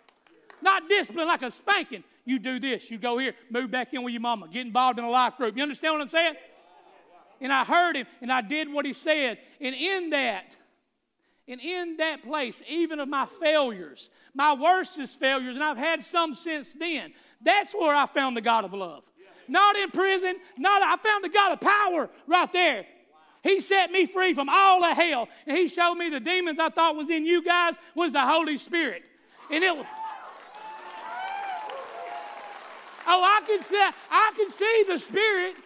[0.62, 2.02] Not discipline like a spanking.
[2.24, 5.04] You do this, you go here, move back in with your mama, get involved in
[5.04, 5.54] a life group.
[5.54, 6.34] You understand what I'm saying?
[7.42, 9.38] And I heard him, and I did what he said.
[9.60, 10.56] And in that,
[11.46, 16.34] and in that place, even of my failures, my worstest failures, and I've had some
[16.34, 17.12] since then,
[17.44, 19.04] that's where I found the God of love.
[19.46, 22.86] Not in prison, not I found the God of power right there.
[23.42, 25.28] He set me free from all the hell.
[25.46, 28.56] And he showed me the demons I thought was in you guys was the Holy
[28.56, 29.02] Spirit.
[29.50, 29.86] And it
[33.06, 35.56] Oh, I can see I can see the Spirit.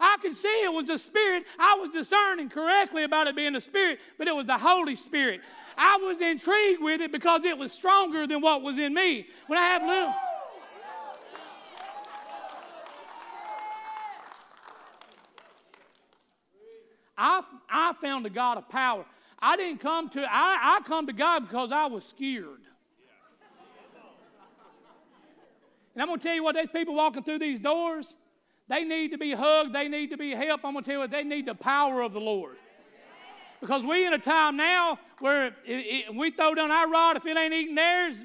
[0.00, 1.44] I could see it was the Spirit.
[1.56, 5.40] I was discerning correctly about it being the Spirit, but it was the Holy Spirit.
[5.78, 9.28] I was intrigued with it because it was stronger than what was in me.
[9.46, 10.14] When I have little.
[17.16, 19.04] I, I found a God of power.
[19.38, 22.60] I didn't come to, I, I come to God because I was scared.
[25.94, 28.16] And I'm going to tell you what, these people walking through these doors,
[28.68, 30.64] they need to be hugged, they need to be helped.
[30.64, 32.56] I'm going to tell you what, they need the power of the Lord.
[33.60, 37.24] Because we in a time now where it, it, we throw down our rod, if
[37.24, 38.16] it ain't eating theirs,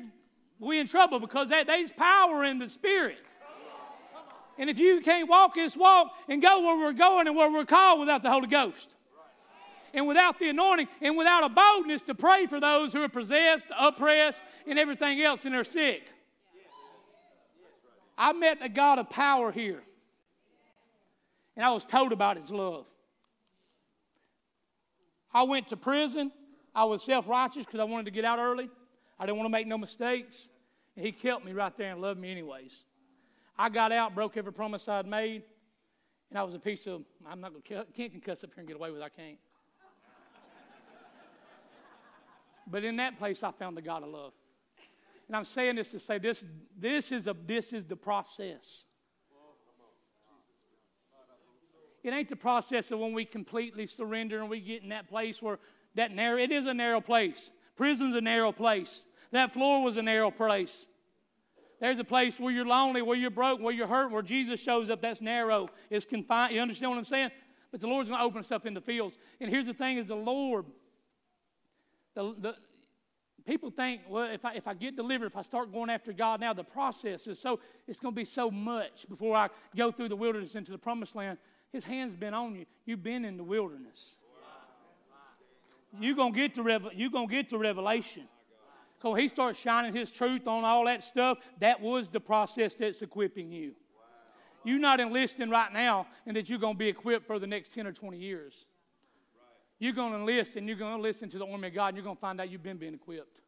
[0.59, 3.19] we in trouble because that, there's power in the Spirit.
[4.59, 7.65] And if you can't walk this walk and go where we're going and where we're
[7.65, 8.93] called without the Holy Ghost,
[9.93, 13.65] and without the anointing, and without a boldness to pray for those who are possessed,
[13.79, 16.03] oppressed, and everything else, and they're sick.
[18.17, 19.81] I met a God of power here,
[21.55, 22.85] and I was told about His love.
[25.33, 26.31] I went to prison.
[26.75, 28.69] I was self righteous because I wanted to get out early.
[29.17, 30.49] I didn't want to make no mistakes.
[30.97, 32.83] And He kept me right there and loved me anyways.
[33.61, 35.43] I got out, broke every promise I'd made,
[36.29, 38.67] and I was a piece of, I'm not going to, can't cuss up here and
[38.69, 39.37] get away with it, I can't.
[42.71, 44.31] but in that place, I found the God of love.
[45.27, 46.45] And I'm saying this to say this,
[46.77, 48.85] this, is, a, this is the process.
[52.01, 55.41] It ain't the process of when we completely surrender and we get in that place
[55.41, 55.59] where
[55.95, 57.51] that narrow, it is a narrow place.
[57.75, 59.03] Prison's a narrow place.
[59.31, 60.85] That floor was a narrow place.
[61.79, 64.89] There's a place where you're lonely, where you're broke, where you're hurt, where Jesus shows
[64.89, 65.01] up.
[65.01, 65.69] That's narrow.
[65.89, 66.53] It's confined.
[66.53, 67.31] You understand what I'm saying?
[67.71, 69.15] But the Lord's going to open us up in the fields.
[69.39, 70.65] And here's the thing: is the Lord.
[72.15, 72.55] The, the
[73.45, 76.41] people think, well, if I if I get delivered, if I start going after God
[76.41, 80.09] now, the process is so it's going to be so much before I go through
[80.09, 81.37] the wilderness into the promised land.
[81.71, 82.65] His hand's been on you.
[82.85, 84.17] You've been in the wilderness.
[85.99, 88.27] You're gonna get to you're gonna get to revelation.
[88.99, 93.01] Because he starts shining his truth on all that stuff, that was the process that's
[93.01, 93.73] equipping you.
[94.65, 97.73] You're not enlisting right now and that you're going to be equipped for the next
[97.73, 98.65] 10 or 20 years.
[99.79, 101.97] You're going to enlist and you're going to listen to the army of God and
[101.97, 103.39] you're going to find out you've been being equipped.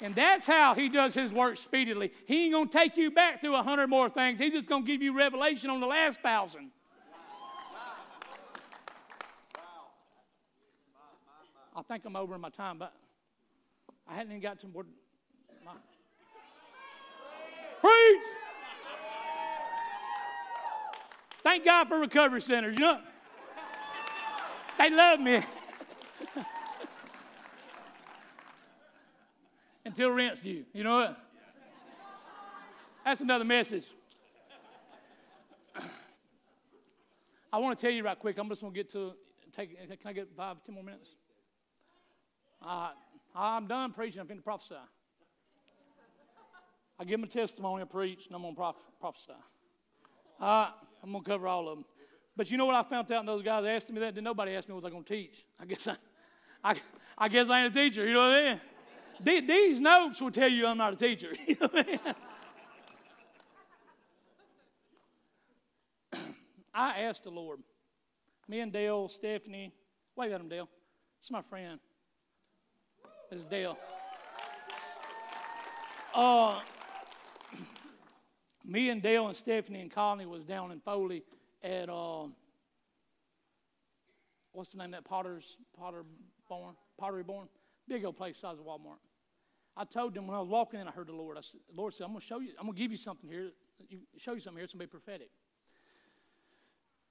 [0.00, 2.10] And that's how he does his work speedily.
[2.26, 4.40] He ain't going to take you back through a hundred more things.
[4.40, 6.72] He's just going to give you revelation on the last thousand.
[11.74, 12.92] I think I'm over my time, but
[14.08, 14.84] I hadn't even got to more.
[15.64, 15.72] My...
[17.80, 18.22] Preach!
[21.42, 22.78] Thank God for recovery centers.
[22.78, 23.00] You know,
[24.78, 25.42] they love me.
[29.84, 30.64] Until rent's due.
[30.72, 31.18] You know what?
[33.04, 33.86] That's another message.
[37.52, 38.38] I want to tell you right quick.
[38.38, 39.14] I'm just going to get to
[39.56, 39.76] take.
[39.76, 41.08] Can I get five, ten more minutes?
[42.64, 42.90] Uh,
[43.34, 44.20] I'm done preaching.
[44.20, 44.74] I'm going to prophesy.
[46.98, 49.32] I give a testimony, I preach, and I'm going to prof- prophesy.
[50.40, 50.68] Uh,
[51.02, 51.84] I'm going to cover all of them.
[52.36, 53.26] But you know what I found out?
[53.26, 54.14] Those guys asked me that.
[54.14, 55.44] Did nobody ask me what I was going to teach?
[55.60, 55.96] I guess I,
[56.64, 56.76] I,
[57.18, 58.06] I guess I ain't a teacher.
[58.06, 58.60] You know what I
[59.24, 59.46] mean?
[59.46, 61.32] These notes will tell you I'm not a teacher.
[61.46, 62.00] You know what I mean?
[66.74, 67.60] I asked the Lord.
[68.48, 69.72] Me and Dale, Stephanie,
[70.16, 70.68] wave at him, Dale.
[71.20, 71.78] It's my friend.
[73.32, 73.78] It's Dale.
[76.14, 76.60] Uh,
[78.62, 81.22] me and Dale and Stephanie and Connie was down in Foley
[81.64, 82.24] at uh,
[84.52, 86.04] what's the name of that Potter's Potter
[86.46, 87.48] Barn Pottery Barn,
[87.88, 89.00] big old place size of Walmart.
[89.78, 91.38] I told them when I was walking in, I heard the Lord.
[91.38, 92.50] I said, Lord said, "I'm going to show you.
[92.58, 93.52] I'm going to give you something here.
[93.88, 94.64] You, show you something here.
[94.64, 95.30] It's going to be prophetic."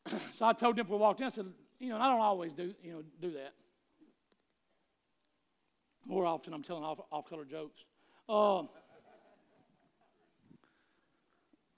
[0.33, 1.25] so I told them before we walked in.
[1.25, 1.47] I said,
[1.79, 3.55] "You know, I don't always do you know do that.
[6.05, 7.85] More often, I'm telling off, off color jokes.
[8.27, 8.63] Uh,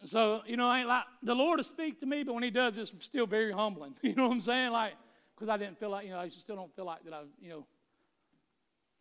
[0.05, 2.49] so, you know, I ain't like the Lord will speak to me, but when He
[2.49, 3.95] does, it's still very humbling.
[4.01, 4.71] You know what I'm saying?
[4.71, 4.93] Like,
[5.35, 7.49] because I didn't feel like, you know, I still don't feel like that I, you
[7.49, 7.65] know,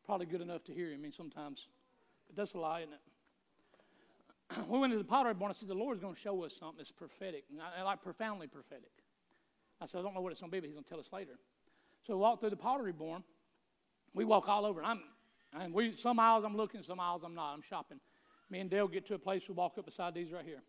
[0.04, 0.94] probably good enough to hear Him.
[0.94, 1.68] I mean, sometimes,
[2.26, 3.00] but that's a lie, isn't it?
[4.68, 5.50] we went to the pottery barn.
[5.50, 8.46] I said, the Lord's going to show us something that's prophetic, and I, like profoundly
[8.46, 8.92] prophetic.
[9.80, 11.00] I said, I don't know what it's going to be, but He's going to tell
[11.00, 11.38] us later.
[12.06, 13.22] So we walked through the pottery barn.
[14.14, 14.82] We walk all over.
[14.82, 15.00] I'm,
[15.58, 17.52] and we some aisles I'm looking, some aisles I'm not.
[17.54, 18.00] I'm shopping.
[18.50, 20.62] Me and Dale get to a place we walk up beside these right here.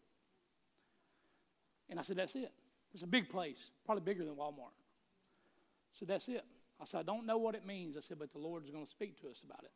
[1.89, 2.51] And I said, That's it.
[2.93, 4.73] It's a big place, probably bigger than Walmart.
[4.75, 6.43] I said, That's it.
[6.81, 7.97] I said, I don't know what it means.
[7.97, 9.71] I said, but the Lord is going to speak to us about it.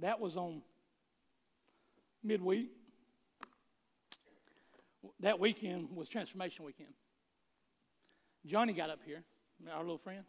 [0.00, 0.62] That was on
[2.22, 2.70] midweek.
[5.20, 6.90] That weekend was transformation weekend.
[8.46, 9.22] Johnny got up here,
[9.72, 10.24] our little friend.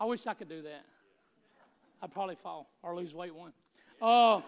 [0.00, 0.84] I wish I could do that.
[2.02, 3.52] I'd probably fall or lose weight one.
[4.00, 4.40] Uh,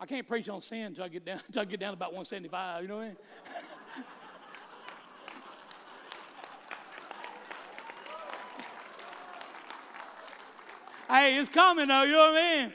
[0.00, 2.82] I can't preach on sin until I get down until I get down about 175.
[2.82, 3.16] You know what I mean?
[11.34, 12.04] hey, it's coming though.
[12.04, 12.72] You know what I mean?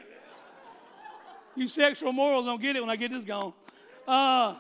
[1.56, 3.54] You sexual morals don't get it when I get this gone.
[4.06, 4.56] Uh,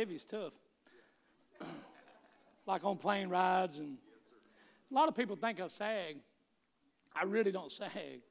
[0.00, 0.54] Being heavy is tough.
[2.66, 3.98] like on plane rides, and
[4.90, 6.16] a lot of people think I sag.
[7.14, 8.22] I really don't sag.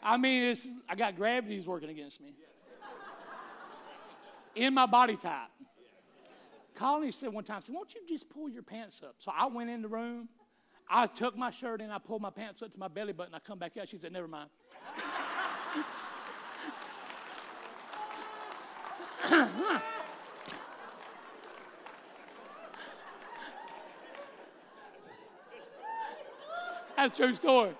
[0.00, 2.32] I mean, it's, I got gravity's working against me.
[4.54, 5.48] In my body type.
[6.76, 9.16] Colony said one time, said, Won't you just pull your pants up?
[9.18, 10.28] So I went in the room,
[10.88, 13.40] I took my shirt in, I pulled my pants up to my belly button, I
[13.40, 13.88] come back out.
[13.88, 14.48] She said, Never mind.
[26.98, 27.70] That's true story.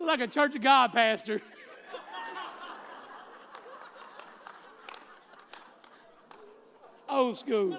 [0.00, 1.42] like a Church of God pastor.
[7.10, 7.78] Old school.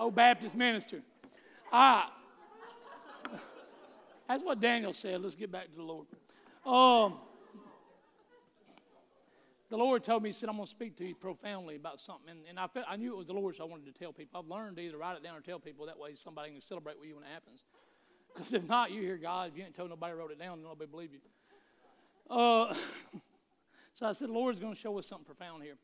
[0.00, 1.02] Old Baptist minister.
[1.70, 2.10] Ah.
[4.26, 5.20] That's what Daniel said.
[5.20, 6.06] Let's get back to the Lord.
[6.64, 7.18] Um,
[9.70, 12.30] the Lord told me, He said, I'm going to speak to you profoundly about something.
[12.30, 14.12] And, and I, felt, I knew it was the Lord, so I wanted to tell
[14.12, 14.40] people.
[14.40, 15.86] I've learned to either write it down or tell people.
[15.86, 17.60] That way somebody can celebrate with you when it happens.
[18.34, 19.50] Because if not, you hear God.
[19.50, 21.18] If you ain't told nobody wrote it down, nobody believe you.
[22.30, 22.72] Uh,
[23.94, 25.76] so I said, the Lord's going to show us something profound here.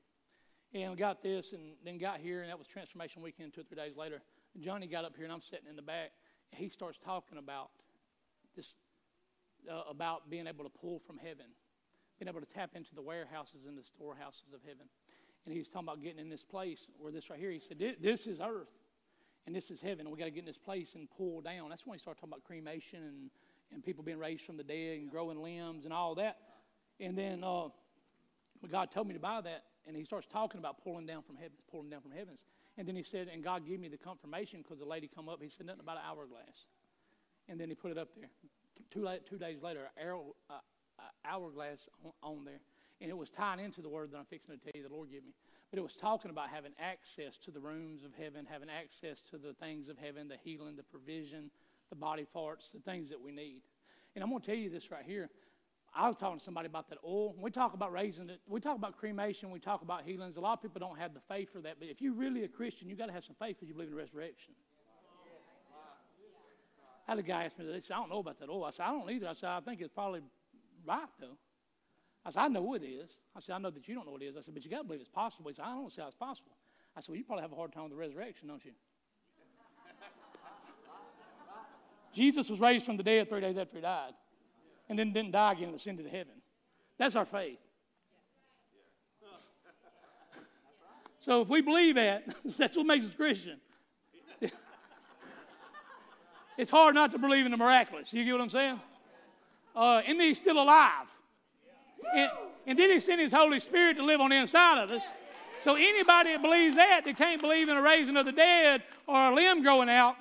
[0.74, 3.64] And we got this and then got here, and that was Transformation Weekend two or
[3.64, 4.22] three days later.
[4.61, 6.11] Johnny got up here, and I'm sitting in the back,
[6.53, 7.70] and he starts talking about
[8.55, 8.74] this,
[9.70, 11.47] uh, about being able to pull from heaven,
[12.19, 14.87] being able to tap into the warehouses and the storehouses of heaven.
[15.45, 18.27] And he's talking about getting in this place where this right here, he said, This
[18.27, 18.69] is earth
[19.47, 20.11] and this is heaven.
[20.11, 21.69] We got to get in this place and pull down.
[21.69, 23.31] That's when he started talking about cremation and,
[23.73, 26.39] and people being raised from the dead and growing limbs and all that.
[27.01, 27.69] And then uh,
[28.71, 31.61] God told me to buy that, and he starts talking about pulling down from heavens,
[31.71, 32.45] pulling down from heavens.
[32.79, 35.43] And then he said, and God gave me the confirmation because the lady come up.
[35.43, 36.67] He said nothing about an hourglass,
[37.49, 38.31] and then he put it up there.
[38.91, 40.55] Two, two days later, arrow, uh,
[41.25, 42.61] hourglass on, on there,
[43.01, 45.11] and it was tied into the word that I'm fixing to tell you the Lord
[45.11, 45.33] gave me.
[45.70, 49.39] But it was talking about having access to the rooms of heaven, having access to
[49.39, 51.51] the things of heaven, the healing, the provision,
[51.91, 53.62] the body parts, the things that we need.
[54.14, 55.31] And I'm going to tell you this right here.
[55.97, 57.35] I was talking to somebody about that oil.
[57.39, 58.41] We talk about raising it.
[58.49, 59.51] We talk about cremation.
[59.51, 60.37] We talk about healings.
[60.37, 61.77] A lot of people don't have the faith for that.
[61.79, 63.91] But if you're really a Christian, you got to have some faith because you believe
[63.91, 64.55] in resurrection.
[67.07, 68.64] I had a guy ask me, said, I don't know about that oil.
[68.64, 69.29] I said, I don't either.
[69.29, 70.22] I said, I think it's probably
[70.87, 71.37] right, though.
[72.24, 73.11] I said, I know what it is.
[73.37, 74.37] I said, I know that you don't know what it is.
[74.37, 75.51] I said, but you got to believe it's possible.
[75.51, 76.53] He said, I don't see how it's possible.
[76.97, 78.72] I said, well, you probably have a hard time with the resurrection, don't you?
[82.14, 84.12] Jesus was raised from the dead three days after he died,
[84.89, 86.35] and then didn't die again and ascended to heaven.
[86.99, 87.59] That's our faith.
[91.24, 92.22] So if we believe that,
[92.59, 93.59] that's what makes us Christian.
[96.59, 98.12] it's hard not to believe in the miraculous.
[98.12, 98.78] You get what I'm saying?
[99.75, 101.09] Uh, and he's still alive.
[102.14, 102.31] And,
[102.66, 105.03] and then He sent His Holy Spirit to live on the inside of us.
[105.62, 109.31] So anybody that believes that, that can't believe in a raising of the dead or
[109.31, 110.16] a limb growing out,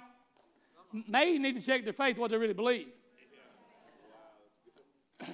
[1.08, 2.88] may need to check their faith what they really believe.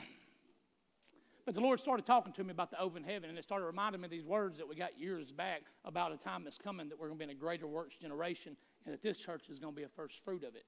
[1.46, 4.02] But the Lord started talking to me about the open heaven, and it started reminding
[4.02, 7.00] me of these words that we got years back about a time that's coming that
[7.00, 8.56] we're going to be in a greater works generation,
[8.86, 10.66] and that this church is going to be a first fruit of it.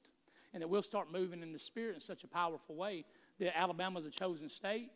[0.56, 3.06] And that we'll start moving in the Spirit in such a powerful way
[3.42, 4.92] that Alabama is a chosen state,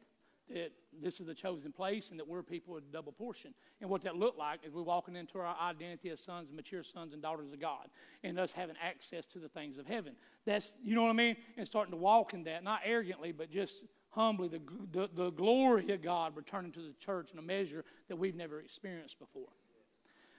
[0.53, 0.71] that
[1.01, 3.53] this is a chosen place and that we're people with a double portion.
[3.81, 7.13] And what that looked like is we're walking into our identity as sons, mature sons
[7.13, 7.87] and daughters of God,
[8.23, 10.13] and us having access to the things of heaven.
[10.45, 11.35] That's, you know what I mean?
[11.57, 13.79] And starting to walk in that, not arrogantly, but just
[14.11, 18.15] humbly, the, the, the glory of God returning to the church in a measure that
[18.15, 19.49] we've never experienced before.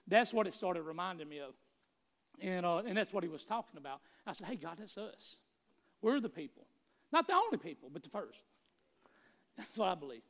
[0.06, 1.54] That's what it started reminding me of.
[2.40, 4.00] And, uh, and that's what he was talking about.
[4.24, 5.36] I said, hey, God, that's us.
[6.00, 6.66] We're the people.
[7.12, 8.40] Not the only people, but the first.
[9.56, 10.22] That's what I believe.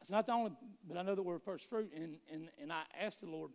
[0.00, 0.52] It's not the only,
[0.88, 1.92] but I know that we're first fruit.
[1.94, 3.52] And, and, and I asked the Lord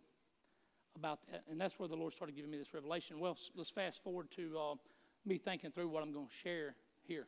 [0.96, 1.44] about that.
[1.50, 3.20] And that's where the Lord started giving me this revelation.
[3.20, 4.74] Well, let's fast forward to uh,
[5.26, 6.74] me thinking through what I'm going to share
[7.06, 7.26] here.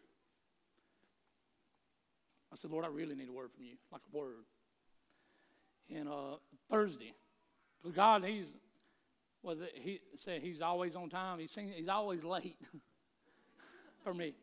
[2.52, 4.44] I said, Lord, I really need a word from you, like a word.
[5.94, 6.36] And uh,
[6.70, 7.12] Thursday,
[7.94, 8.46] God, He's
[9.42, 11.38] was it, He said He's always on time.
[11.38, 12.56] He's seen, He's always late
[14.04, 14.34] for me.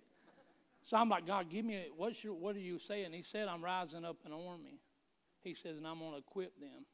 [0.87, 3.11] So I'm like, God, give me, what's your, what are you saying?
[3.11, 4.79] He said, I'm rising up an army.
[5.41, 6.85] He says, and I'm going to equip them.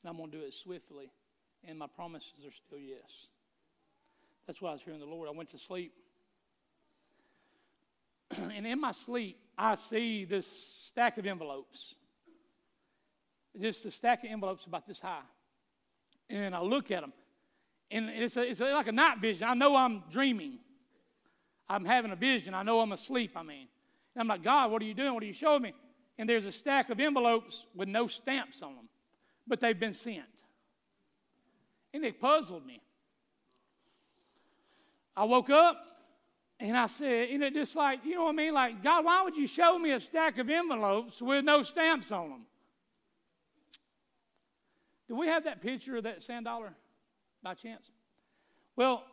[0.00, 1.10] And I'm going to do it swiftly.
[1.66, 3.26] And my promises are still yes.
[4.46, 5.28] That's why I was hearing the Lord.
[5.28, 5.92] I went to sleep.
[8.30, 11.96] and in my sleep, I see this stack of envelopes.
[13.60, 15.18] Just a stack of envelopes about this high.
[16.30, 17.12] And I look at them.
[17.90, 19.48] And it's, a, it's like a night vision.
[19.48, 20.60] I know I'm dreaming.
[21.68, 22.54] I'm having a vision.
[22.54, 23.68] I know I'm asleep, I mean.
[24.14, 25.14] And I'm like, God, what are you doing?
[25.14, 25.74] What are you showing me?
[26.18, 28.88] And there's a stack of envelopes with no stamps on them,
[29.46, 30.24] but they've been sent.
[31.92, 32.80] And it puzzled me.
[35.16, 35.76] I woke up
[36.58, 38.54] and I said, you know, just like, you know what I mean?
[38.54, 42.30] Like, God, why would you show me a stack of envelopes with no stamps on
[42.30, 42.46] them?
[45.08, 46.72] Do we have that picture of that sand dollar
[47.42, 47.90] by chance?
[48.74, 49.04] Well,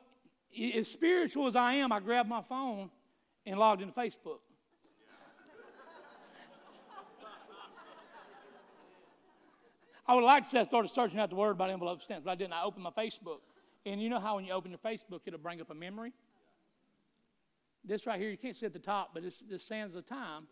[0.75, 2.89] as spiritual as I am, I grabbed my phone
[3.45, 4.39] and logged into Facebook.
[10.05, 12.31] I would like to say I started searching out the word about envelope stamps, but
[12.31, 12.53] I didn't.
[12.53, 13.39] I opened my Facebook.
[13.85, 16.13] And you know how when you open your Facebook, it'll bring up a memory?
[17.85, 20.43] This right here, you can't see at the top, but this, this sands of time.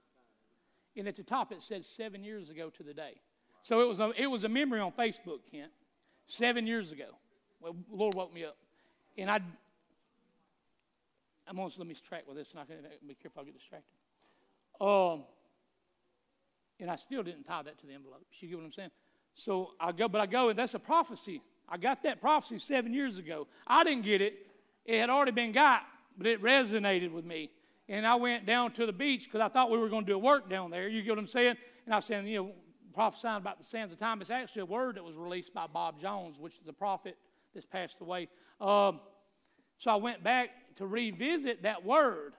[0.97, 3.15] And at the top, it says seven years ago to the day.
[3.61, 5.71] So it was a, it was a memory on Facebook, Kent,
[6.25, 7.05] seven years ago.
[7.61, 8.57] Well, Lord woke me up.
[9.17, 9.39] And I,
[11.51, 13.57] I'm going to let me track with this, and I can be careful I get
[13.57, 13.91] distracted.
[14.79, 15.25] Um,
[16.79, 18.25] and I still didn't tie that to the envelope.
[18.39, 18.91] You get what I'm saying?
[19.35, 21.41] So I go, but I go, and that's a prophecy.
[21.67, 23.47] I got that prophecy seven years ago.
[23.67, 24.47] I didn't get it.
[24.85, 25.81] It had already been got,
[26.17, 27.51] but it resonated with me.
[27.89, 30.15] And I went down to the beach because I thought we were going to do
[30.15, 30.87] a work down there.
[30.87, 31.57] You get what I'm saying?
[31.85, 32.51] And I was saying, you know,
[32.93, 34.21] prophesying about the sands of time.
[34.21, 37.17] It's actually a word that was released by Bob Jones, which is a prophet
[37.53, 38.29] that's passed away.
[38.61, 39.01] Um,
[39.77, 42.33] so I went back to revisit that word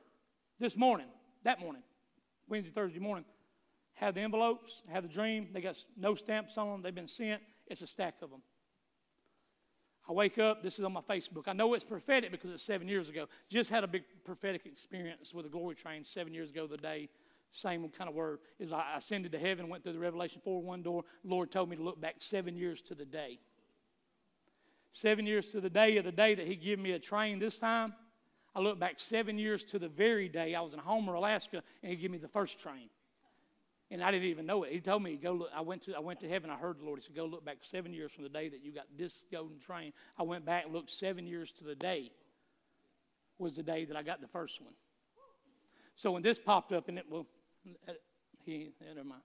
[0.58, 1.06] this morning,
[1.44, 1.82] that morning,
[2.48, 3.24] Wednesday, Thursday morning.
[3.94, 5.48] Have the envelopes, have the dream.
[5.52, 6.82] They got no stamps on them.
[6.82, 7.42] They've been sent.
[7.66, 8.42] It's a stack of them.
[10.08, 11.46] I wake up, this is on my Facebook.
[11.46, 13.26] I know it's prophetic because it's seven years ago.
[13.48, 17.08] Just had a big prophetic experience with a glory train seven years ago the day.
[17.52, 18.40] Same kind of word.
[18.58, 21.04] Is I ascended to heaven, went through the Revelation 4 1 door.
[21.22, 23.38] Lord told me to look back seven years to the day.
[24.90, 27.58] Seven years to the day of the day that He gave me a train this
[27.58, 27.94] time.
[28.54, 31.90] I look back seven years to the very day I was in Homer, Alaska, and
[31.90, 32.88] He gave me the first train.
[33.90, 34.72] And I didn't even know it.
[34.72, 35.50] He told me, go look.
[35.54, 36.48] I went to, I went to heaven.
[36.48, 36.98] I heard the Lord.
[36.98, 39.58] He said, go look back seven years from the day that you got this golden
[39.58, 39.92] train.
[40.18, 42.10] I went back and looked seven years to the day
[43.38, 44.72] was the day that I got the first one.
[45.94, 47.26] So when this popped up, and it, well,
[48.44, 49.22] he, never mind.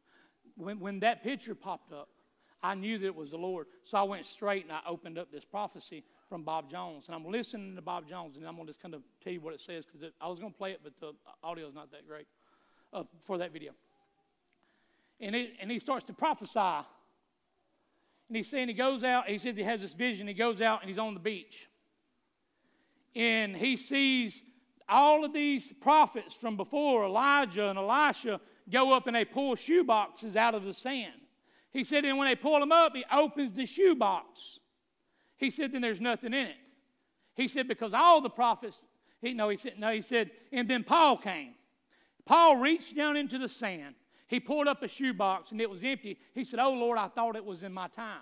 [0.56, 2.10] When, when that picture popped up,
[2.62, 3.68] I knew that it was the Lord.
[3.84, 7.06] So I went straight and I opened up this prophecy from Bob Jones.
[7.08, 9.42] And I'm listening to Bob Jones, and I'm going to just kind of tell you
[9.42, 11.14] what it says because I was going to play it, but the
[11.44, 12.28] audio is not that great
[12.94, 13.72] uh, for that video
[15.20, 16.60] and, and he starts to prophesy.
[16.60, 20.82] And he's saying he goes out, he says he has this vision, he goes out
[20.82, 21.70] and he's on the beach.
[23.16, 24.44] And he sees
[24.88, 29.84] all of these prophets from before, Elijah and Elisha, go up and they pull shoe
[29.84, 31.14] boxes out of the sand.
[31.72, 34.60] He said, and when they pull them up, he opens the shoe box.
[35.38, 36.56] He said, then there's nothing in it.
[37.36, 38.86] He said, because all the prophets,
[39.22, 41.54] he, no, he said, no, he said, and then Paul came.
[42.26, 43.96] Paul reached down into the sand
[44.28, 46.20] he pulled up a shoebox and it was empty.
[46.34, 48.20] He said, Oh Lord, I thought it was in my time.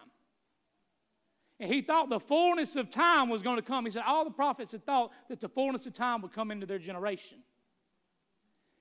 [1.59, 3.85] And he thought the fullness of time was going to come.
[3.85, 6.65] He said, All the prophets had thought that the fullness of time would come into
[6.65, 7.39] their generation.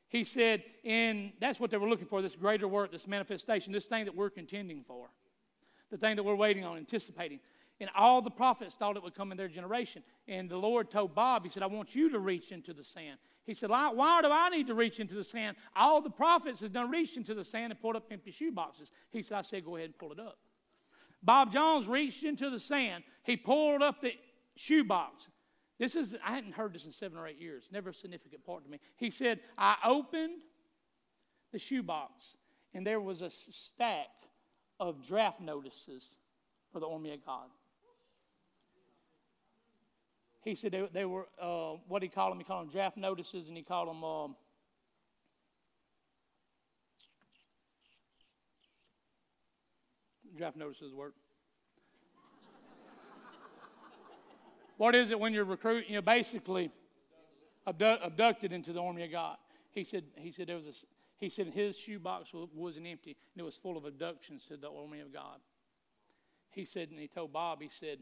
[0.08, 3.86] He said, and that's what they were looking for this greater work, this manifestation, this
[3.86, 5.08] thing that we're contending for,
[5.90, 7.40] the thing that we're waiting on, anticipating.
[7.80, 10.02] And all the prophets thought it would come in their generation.
[10.28, 13.18] And the Lord told Bob, He said, I want you to reach into the sand.
[13.44, 15.56] He said, Why do I need to reach into the sand?
[15.74, 18.90] All the prophets have done reached into the sand and pulled up empty shoe boxes.
[19.10, 20.38] He said, I said, Go ahead and pull it up.
[21.22, 23.02] Bob Jones reached into the sand.
[23.24, 24.12] He pulled up the
[24.54, 25.26] shoe box.
[25.78, 28.64] This is, I hadn't heard this in seven or eight years, never a significant part
[28.64, 28.78] to me.
[28.96, 30.42] He said, I opened
[31.50, 32.36] the shoe box,
[32.72, 34.06] and there was a stack
[34.78, 36.06] of draft notices
[36.72, 37.48] for the Army of God
[40.44, 42.38] he said they, they were, uh, what he called them?
[42.38, 44.36] He called them draft notices, and he called them, um,
[50.36, 51.14] draft notices work.
[54.76, 55.88] what is it when you're recruiting?
[55.88, 56.70] You know, basically
[57.66, 59.38] abdu- abducted into the army of God.
[59.70, 60.72] He said, he said there was a,
[61.16, 64.70] he said his shoebox was, wasn't empty, and it was full of abductions to the
[64.70, 65.38] army of God.
[66.50, 67.98] He said, and he told Bob, he said,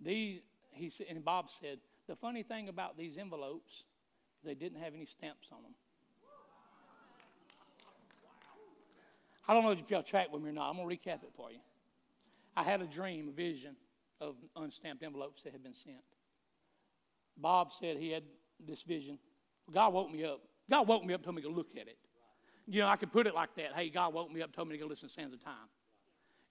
[0.00, 0.40] these,
[0.74, 3.84] he said, and Bob said, the funny thing about these envelopes,
[4.44, 5.72] they didn't have any stamps on them.
[9.46, 10.70] I don't know if y'all track with me or not.
[10.70, 11.58] I'm going to recap it for you.
[12.56, 13.76] I had a dream, a vision
[14.20, 15.96] of unstamped envelopes that had been sent.
[17.36, 18.22] Bob said he had
[18.64, 19.18] this vision.
[19.72, 20.40] God woke me up.
[20.70, 21.98] God woke me up, told me to look at it.
[22.66, 23.72] You know, I could put it like that.
[23.74, 25.68] Hey, God woke me up, told me to go listen to Sands of Time.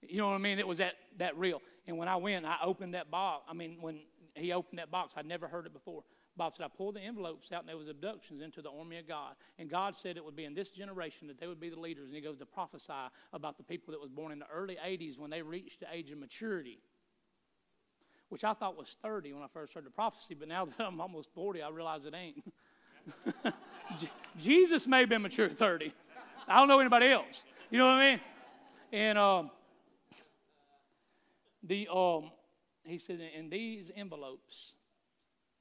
[0.01, 0.59] You know what I mean?
[0.59, 1.61] It was that, that real.
[1.88, 3.45] And when I went, I opened that box.
[3.49, 4.01] I mean, when
[4.36, 5.13] he opened that box.
[5.15, 6.03] I'd never heard it before.
[6.36, 9.07] Bob said, I pulled the envelopes out and there was abductions into the army of
[9.07, 9.36] God.
[9.59, 12.07] And God said it would be in this generation that they would be the leaders.
[12.07, 12.93] And he goes to prophesy
[13.31, 16.09] about the people that was born in the early 80s when they reached the age
[16.09, 16.79] of maturity,
[18.29, 20.34] which I thought was 30 when I first heard the prophecy.
[20.34, 22.43] But now that I'm almost 40, I realize it ain't.
[24.38, 25.93] Jesus may have been mature at 30.
[26.47, 27.43] I don't know anybody else.
[27.69, 28.21] You know what I mean?
[28.91, 29.51] And um,
[31.63, 32.31] the um,
[32.86, 34.73] he said, in these envelopes,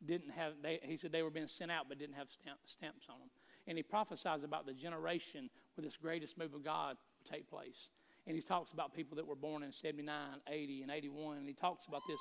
[0.05, 3.07] didn't have, they, he said they were being sent out but didn't have stamp, stamps
[3.09, 3.29] on them.
[3.67, 7.91] And he prophesies about the generation where this greatest move of God would take place.
[8.27, 10.15] And he talks about people that were born in 79,
[10.49, 11.39] 80, and 81.
[11.39, 12.19] And he talks about this.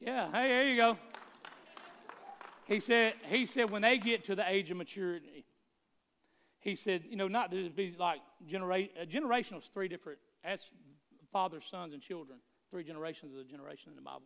[0.00, 0.96] Yeah, hey, there you go.
[2.64, 5.44] He said, he said when they get to the age of maturity,
[6.60, 10.70] he said, you know, not it be like genera- uh, generational is three different, that's
[11.32, 12.38] fathers, sons, and children.
[12.70, 14.22] Three generations of a generation in the Bible.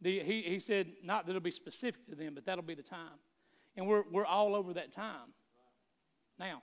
[0.00, 2.82] The, he, he said, not that it'll be specific to them, but that'll be the
[2.82, 3.18] time.
[3.76, 5.32] And we're, we're all over that time.
[6.38, 6.62] Now,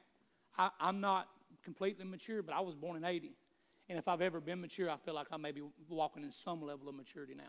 [0.57, 1.27] I, I'm not
[1.63, 3.35] completely mature, but I was born in 80.
[3.89, 6.61] And if I've ever been mature, I feel like I may be walking in some
[6.65, 7.43] level of maturity now.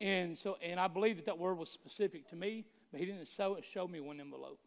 [0.00, 3.26] And so, and I believe that that word was specific to me, but he didn't
[3.28, 4.58] show, show me one envelope.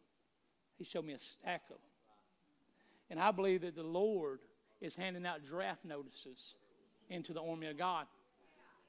[0.78, 1.90] He showed me a stack of them.
[3.10, 4.40] And I believe that the Lord
[4.80, 6.56] is handing out draft notices
[7.10, 8.06] into the army of God.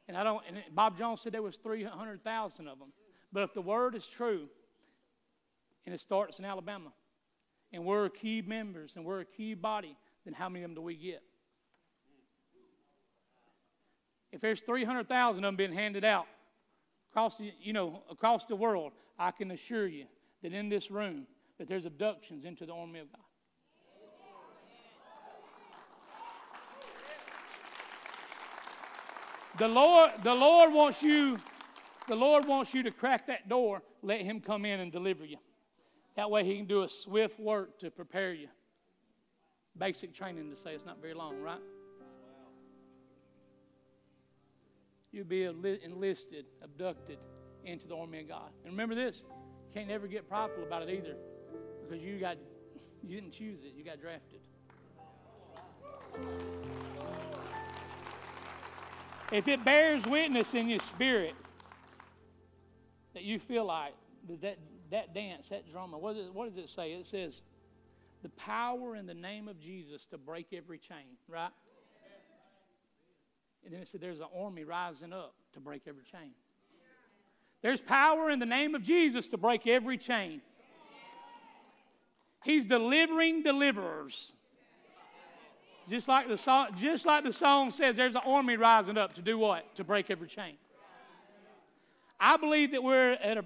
[0.07, 0.43] And I don't.
[0.47, 2.93] And Bob Jones said there was three hundred thousand of them.
[3.33, 4.47] But if the word is true,
[5.85, 6.91] and it starts in Alabama,
[7.73, 9.95] and we're key members and we're a key body,
[10.25, 11.21] then how many of them do we get?
[14.31, 16.25] If there's 300,000 of them being handed out
[17.11, 20.05] across the, you know, across the world, I can assure you
[20.43, 21.25] that in this room
[21.57, 23.21] that there's abductions into the army of God.
[29.57, 31.39] The Lord, the Lord wants you,
[32.07, 35.37] the Lord wants you to crack that door, let him come in and deliver you.
[36.15, 38.49] That way he can do a swift work to prepare you.
[39.77, 41.59] Basic training to say it's not very long, right?
[45.11, 47.17] You'll be enlisted, abducted
[47.65, 48.49] into the army of God.
[48.63, 51.15] And remember this, you can't ever get prideful about it either.
[51.87, 52.37] Because you got
[53.03, 54.39] you didn't choose it, you got drafted.
[59.31, 61.35] If it bears witness in your spirit
[63.13, 63.93] that you feel like
[64.41, 64.57] that,
[64.91, 66.93] that, dance, that drama, what, is, what does it say?
[66.93, 67.41] It says,
[68.23, 71.51] the power in the name of Jesus to break every chain, right?
[73.65, 76.31] And then it said, there's an army rising up to break every chain.
[77.61, 80.41] There's power in the name of Jesus to break every chain.
[82.45, 84.31] He's delivering deliverers.
[85.89, 89.21] Just like the song, just like the song says, there's an army rising up to
[89.21, 89.75] do what?
[89.75, 90.55] To break every chain.
[92.19, 93.45] I believe that we're at a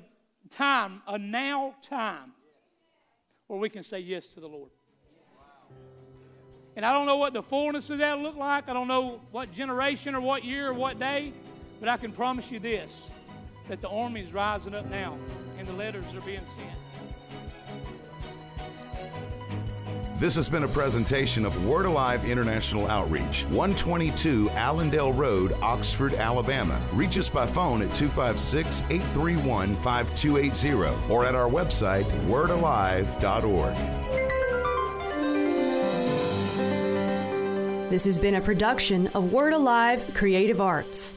[0.50, 2.32] time, a now time,
[3.48, 4.72] where we can say yes to the Lord.
[6.76, 8.70] And I don't know what the fullness of that look like.
[8.70, 11.34] I don't know what generation or what year or what day,
[11.80, 13.10] but I can promise you this
[13.68, 15.18] that the army is rising up now
[15.58, 16.91] and the letters are being sent.
[20.22, 26.80] This has been a presentation of Word Alive International Outreach, 122 Allendale Road, Oxford, Alabama.
[26.94, 33.76] Reach us by phone at 256 831 5280 or at our website, wordalive.org.
[37.90, 41.16] This has been a production of Word Alive Creative Arts.